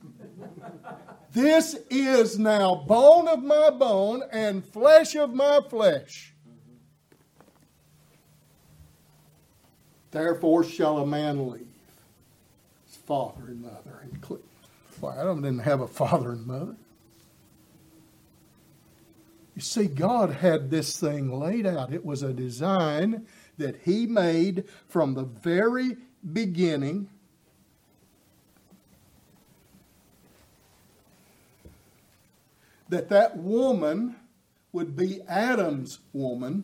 This 1.31 1.77
is 1.91 2.39
now 2.39 2.73
bone 2.87 3.27
of 3.27 3.43
my 3.43 3.69
bone 3.69 4.23
and 4.31 4.65
flesh 4.65 5.15
of 5.15 5.31
my 5.31 5.59
flesh. 5.69 6.33
Therefore 10.09 10.63
shall 10.63 10.97
a 10.97 11.05
man 11.05 11.49
leave 11.49 11.67
his 12.87 12.95
father 12.95 13.43
and 13.47 13.61
mother 13.61 13.99
and 14.01 14.19
cleave. 14.21 14.41
Well, 14.99 15.17
Adam 15.17 15.43
didn't 15.43 15.59
have 15.59 15.81
a 15.81 15.87
father 15.87 16.31
and 16.31 16.47
mother. 16.47 16.75
You 19.59 19.63
see, 19.63 19.87
God 19.87 20.31
had 20.31 20.71
this 20.71 20.97
thing 20.97 21.37
laid 21.37 21.67
out. 21.67 21.91
It 21.91 22.05
was 22.05 22.23
a 22.23 22.31
design 22.31 23.27
that 23.57 23.75
He 23.83 24.07
made 24.07 24.63
from 24.87 25.15
the 25.15 25.25
very 25.25 25.97
beginning. 26.31 27.09
That 32.87 33.09
that 33.09 33.35
woman 33.35 34.15
would 34.71 34.95
be 34.95 35.23
Adam's 35.23 35.99
woman 36.13 36.63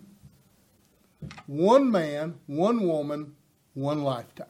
one 1.48 1.92
man, 1.92 2.36
one 2.48 2.88
woman, 2.88 3.36
one 3.74 4.04
lifetime. 4.04 4.48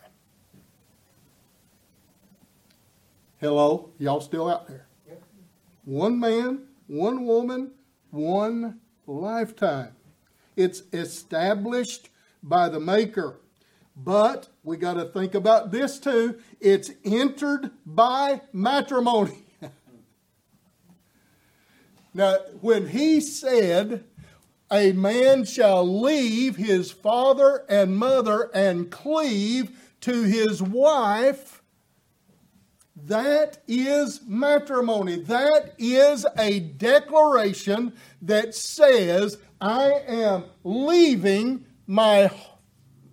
Hello? 3.39 3.89
Y'all 3.97 4.21
still 4.21 4.47
out 4.47 4.67
there? 4.67 4.85
One 5.85 6.19
man, 6.19 6.67
one 6.85 7.25
woman, 7.25 7.71
one 8.15 8.79
lifetime. 9.05 9.95
It's 10.55 10.83
established 10.93 12.09
by 12.41 12.69
the 12.69 12.79
Maker. 12.79 13.39
But 13.95 14.49
we 14.63 14.77
got 14.77 14.95
to 14.95 15.05
think 15.05 15.35
about 15.35 15.71
this 15.71 15.99
too. 15.99 16.39
It's 16.59 16.91
entered 17.03 17.71
by 17.85 18.41
matrimony. 18.51 19.43
now, 22.13 22.37
when 22.61 22.87
he 22.87 23.21
said, 23.21 24.03
a 24.71 24.91
man 24.93 25.45
shall 25.45 26.01
leave 26.01 26.55
his 26.55 26.91
father 26.91 27.63
and 27.69 27.95
mother 27.95 28.49
and 28.53 28.89
cleave 28.89 29.79
to 30.01 30.23
his 30.23 30.61
wife. 30.61 31.61
That 32.95 33.57
is 33.67 34.21
matrimony. 34.25 35.19
That 35.21 35.73
is 35.77 36.25
a 36.37 36.61
declaration 36.61 37.93
that 38.21 38.55
says, 38.55 39.37
I 39.59 39.91
am 40.07 40.45
leaving 40.63 41.65
my, 41.87 42.31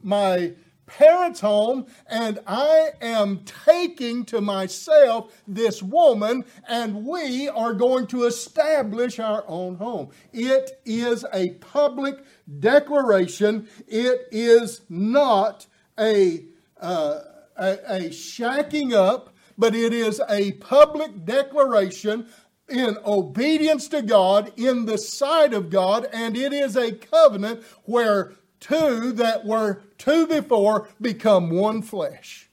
my 0.02 0.52
parents' 0.86 1.40
home, 1.40 1.86
and 2.06 2.38
I 2.46 2.90
am 3.00 3.40
taking 3.64 4.24
to 4.26 4.40
myself 4.40 5.42
this 5.48 5.82
woman, 5.82 6.44
and 6.68 7.04
we 7.06 7.48
are 7.48 7.72
going 7.72 8.06
to 8.08 8.24
establish 8.24 9.18
our 9.18 9.44
own 9.48 9.76
home. 9.76 10.10
It 10.32 10.80
is 10.84 11.24
a 11.32 11.50
public 11.54 12.24
declaration, 12.60 13.68
it 13.88 14.28
is 14.30 14.82
not 14.88 15.66
a, 15.98 16.44
uh, 16.80 17.20
a, 17.56 17.78
a 17.88 18.00
shacking 18.10 18.92
up, 18.92 19.31
but 19.56 19.74
it 19.74 19.92
is 19.92 20.20
a 20.28 20.52
public 20.52 21.24
declaration 21.24 22.28
in 22.68 22.96
obedience 23.04 23.88
to 23.88 24.02
God, 24.02 24.52
in 24.56 24.86
the 24.86 24.98
sight 24.98 25.52
of 25.52 25.70
God, 25.70 26.08
and 26.12 26.36
it 26.36 26.52
is 26.52 26.76
a 26.76 26.92
covenant 26.92 27.62
where 27.84 28.32
two 28.60 29.12
that 29.12 29.44
were 29.44 29.82
two 29.98 30.26
before 30.26 30.88
become 31.00 31.50
one 31.50 31.82
flesh. 31.82 32.48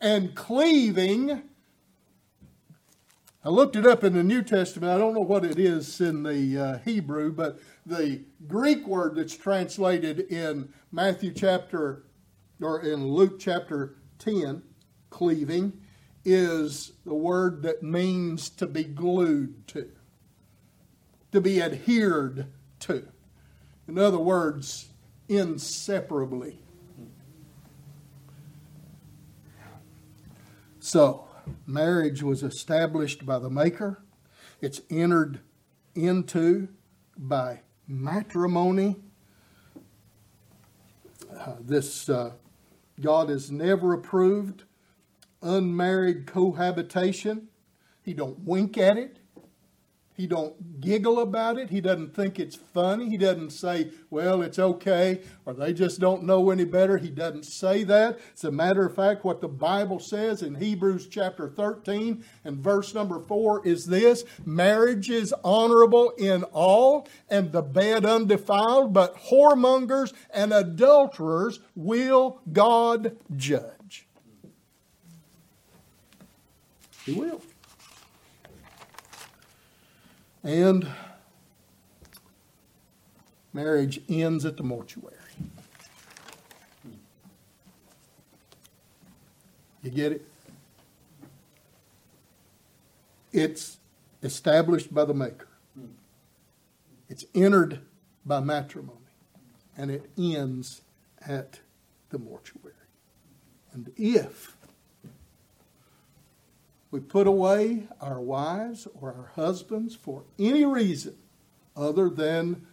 And 0.00 0.34
cleaving, 0.34 1.42
I 3.44 3.48
looked 3.48 3.76
it 3.76 3.86
up 3.86 4.04
in 4.04 4.12
the 4.12 4.22
New 4.22 4.42
Testament. 4.42 4.92
I 4.92 4.98
don't 4.98 5.14
know 5.14 5.20
what 5.20 5.44
it 5.44 5.58
is 5.58 6.00
in 6.00 6.22
the 6.22 6.58
uh, 6.58 6.78
Hebrew, 6.84 7.32
but 7.32 7.58
the 7.86 8.22
Greek 8.46 8.86
word 8.86 9.16
that's 9.16 9.36
translated 9.36 10.20
in 10.20 10.72
Matthew 10.92 11.32
chapter, 11.32 12.04
or 12.60 12.80
in 12.82 13.08
Luke 13.08 13.40
chapter 13.40 13.96
10, 14.18 14.62
cleaving, 15.10 15.72
is 16.24 16.92
the 17.04 17.14
word 17.14 17.62
that 17.62 17.82
means 17.82 18.48
to 18.50 18.66
be 18.66 18.84
glued 18.84 19.66
to, 19.68 19.90
to 21.32 21.40
be 21.40 21.60
adhered 21.60 22.46
to. 22.80 23.08
In 23.88 23.98
other 23.98 24.18
words, 24.18 24.88
inseparably. 25.28 26.58
So, 30.78 31.26
marriage 31.66 32.22
was 32.22 32.42
established 32.42 33.24
by 33.24 33.38
the 33.38 33.50
Maker, 33.50 34.02
it's 34.60 34.80
entered 34.90 35.40
into 35.94 36.68
by 37.16 37.60
matrimony. 37.88 38.96
Uh, 41.36 41.54
this 41.60 42.08
uh, 42.08 42.32
God 43.00 43.28
has 43.28 43.50
never 43.50 43.92
approved 43.92 44.64
unmarried 45.42 46.26
cohabitation. 46.26 47.48
He 48.02 48.14
don't 48.14 48.38
wink 48.40 48.78
at 48.78 48.96
it. 48.96 49.18
He 50.14 50.26
don't 50.26 50.80
giggle 50.80 51.20
about 51.20 51.58
it. 51.58 51.70
He 51.70 51.80
doesn't 51.80 52.14
think 52.14 52.38
it's 52.38 52.54
funny. 52.54 53.08
He 53.08 53.16
doesn't 53.16 53.50
say, 53.50 53.90
well, 54.10 54.42
it's 54.42 54.58
okay, 54.58 55.22
or 55.46 55.54
they 55.54 55.72
just 55.72 56.00
don't 56.00 56.24
know 56.24 56.50
any 56.50 56.64
better. 56.64 56.98
He 56.98 57.10
doesn't 57.10 57.46
say 57.46 57.82
that. 57.84 58.18
As 58.34 58.44
a 58.44 58.52
matter 58.52 58.84
of 58.84 58.94
fact, 58.94 59.24
what 59.24 59.40
the 59.40 59.48
Bible 59.48 59.98
says 59.98 60.42
in 60.42 60.56
Hebrews 60.56 61.08
chapter 61.08 61.48
13 61.48 62.22
and 62.44 62.58
verse 62.58 62.94
number 62.94 63.20
4 63.20 63.66
is 63.66 63.86
this 63.86 64.24
marriage 64.44 65.08
is 65.08 65.34
honorable 65.42 66.10
in 66.18 66.44
all, 66.44 67.08
and 67.30 67.50
the 67.50 67.62
bed 67.62 68.04
undefiled, 68.04 68.92
but 68.92 69.16
whoremongers 69.16 70.12
and 70.30 70.52
adulterers 70.52 71.60
will 71.74 72.40
God 72.52 73.16
judge. 73.34 73.81
He 77.04 77.12
will. 77.12 77.40
And 80.44 80.88
marriage 83.52 84.00
ends 84.08 84.44
at 84.44 84.56
the 84.56 84.62
mortuary. 84.62 85.16
You 89.82 89.90
get 89.90 90.12
it? 90.12 90.24
It's 93.32 93.78
established 94.22 94.94
by 94.94 95.04
the 95.04 95.14
Maker. 95.14 95.48
It's 97.08 97.24
entered 97.34 97.80
by 98.24 98.40
matrimony. 98.40 98.98
And 99.76 99.90
it 99.90 100.10
ends 100.16 100.82
at 101.26 101.60
the 102.10 102.18
mortuary. 102.18 102.74
And 103.72 103.90
if 103.96 104.56
we 106.92 107.00
put 107.00 107.26
away 107.26 107.88
our 108.02 108.20
wives 108.20 108.86
or 109.00 109.14
our 109.14 109.30
husbands 109.34 109.96
for 109.96 110.24
any 110.38 110.66
reason 110.66 111.16
other 111.74 112.10
than 112.10 112.66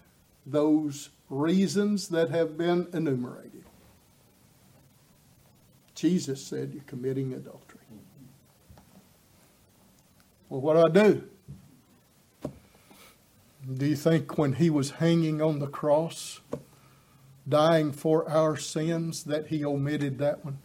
those 0.46 1.10
reasons 1.30 2.10
that 2.10 2.30
have 2.30 2.58
been 2.58 2.88
enumerated. 2.94 3.64
Jesus 5.96 6.46
said 6.46 6.72
you're 6.74 6.84
committing 6.84 7.34
adultery. 7.34 7.80
Well, 10.50 10.62
what 10.62 10.74
do 10.74 11.02
I 11.02 11.04
do? 11.04 11.24
Do 13.78 13.86
you 13.86 13.96
think 13.96 14.38
when 14.38 14.54
he 14.54 14.70
was 14.70 14.92
hanging 14.92 15.42
on 15.42 15.60
the 15.60 15.68
cross, 15.68 16.42
dying 17.48 17.94
for 17.94 18.30
our 18.30 18.58
sins, 18.58 19.24
that 19.26 19.48
he 19.48 19.64
omitted 19.64 20.18
that 20.18 20.44
one? 20.44 20.58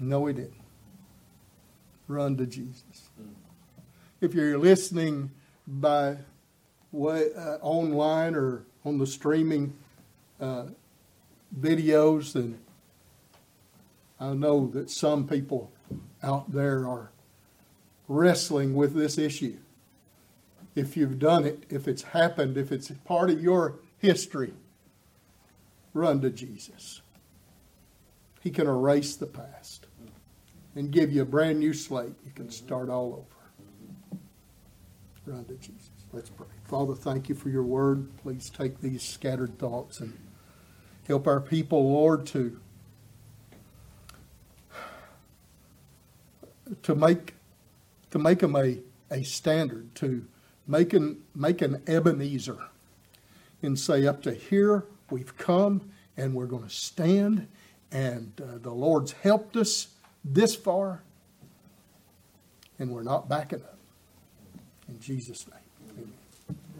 No, 0.00 0.26
he 0.26 0.32
didn't 0.32 0.61
run 2.12 2.36
to 2.36 2.46
Jesus. 2.46 3.10
If 4.20 4.34
you're 4.34 4.58
listening 4.58 5.30
by 5.66 6.18
way, 6.90 7.30
uh, 7.34 7.56
online 7.60 8.34
or 8.34 8.64
on 8.84 8.98
the 8.98 9.06
streaming 9.06 9.74
uh, 10.40 10.66
videos, 11.58 12.32
then 12.32 12.58
I 14.20 14.34
know 14.34 14.68
that 14.68 14.90
some 14.90 15.26
people 15.26 15.72
out 16.22 16.52
there 16.52 16.86
are 16.86 17.10
wrestling 18.08 18.74
with 18.74 18.94
this 18.94 19.18
issue. 19.18 19.56
If 20.74 20.96
you've 20.96 21.18
done 21.18 21.44
it, 21.44 21.64
if 21.68 21.88
it's 21.88 22.02
happened, 22.02 22.56
if 22.56 22.72
it's 22.72 22.90
part 23.04 23.30
of 23.30 23.42
your 23.42 23.76
history, 23.98 24.54
run 25.92 26.20
to 26.22 26.30
Jesus. 26.30 27.02
He 28.40 28.50
can 28.50 28.66
erase 28.66 29.16
the 29.16 29.26
past 29.26 29.86
and 30.74 30.90
give 30.90 31.12
you 31.12 31.22
a 31.22 31.26
brand 31.26 31.58
new 31.58 31.72
slate. 31.72 32.14
You 32.24 32.32
can 32.34 32.50
start 32.50 32.88
all 32.88 33.12
over. 33.12 34.20
Run 35.26 35.44
to 35.44 35.54
Jesus. 35.54 35.90
Let's 36.12 36.30
pray. 36.30 36.46
Father, 36.64 36.94
thank 36.94 37.28
you 37.28 37.34
for 37.34 37.48
your 37.48 37.62
word. 37.62 38.08
Please 38.18 38.50
take 38.50 38.80
these 38.80 39.02
scattered 39.02 39.58
thoughts 39.58 40.00
and 40.00 40.18
help 41.06 41.26
our 41.26 41.40
people, 41.40 41.92
Lord, 41.92 42.26
to 42.28 42.58
to 46.82 46.94
make 46.94 47.34
to 48.10 48.18
make 48.18 48.40
them 48.40 48.56
a, 48.56 48.78
a 49.10 49.22
standard, 49.22 49.94
to 49.96 50.26
make 50.66 50.92
an, 50.92 51.22
make 51.34 51.62
an 51.62 51.82
Ebenezer 51.86 52.58
and 53.62 53.78
say, 53.78 54.06
up 54.06 54.22
to 54.22 54.34
here 54.34 54.84
we've 55.10 55.36
come 55.38 55.90
and 56.16 56.34
we're 56.34 56.46
going 56.46 56.64
to 56.64 56.70
stand, 56.70 57.48
and 57.90 58.32
uh, 58.40 58.58
the 58.58 58.70
Lord's 58.70 59.12
helped 59.12 59.56
us 59.56 59.88
this 60.24 60.54
far, 60.54 61.02
and 62.78 62.90
we're 62.90 63.02
not 63.02 63.28
backing 63.28 63.62
up. 63.62 63.78
In 64.88 65.00
Jesus' 65.00 65.46
name. 65.48 65.61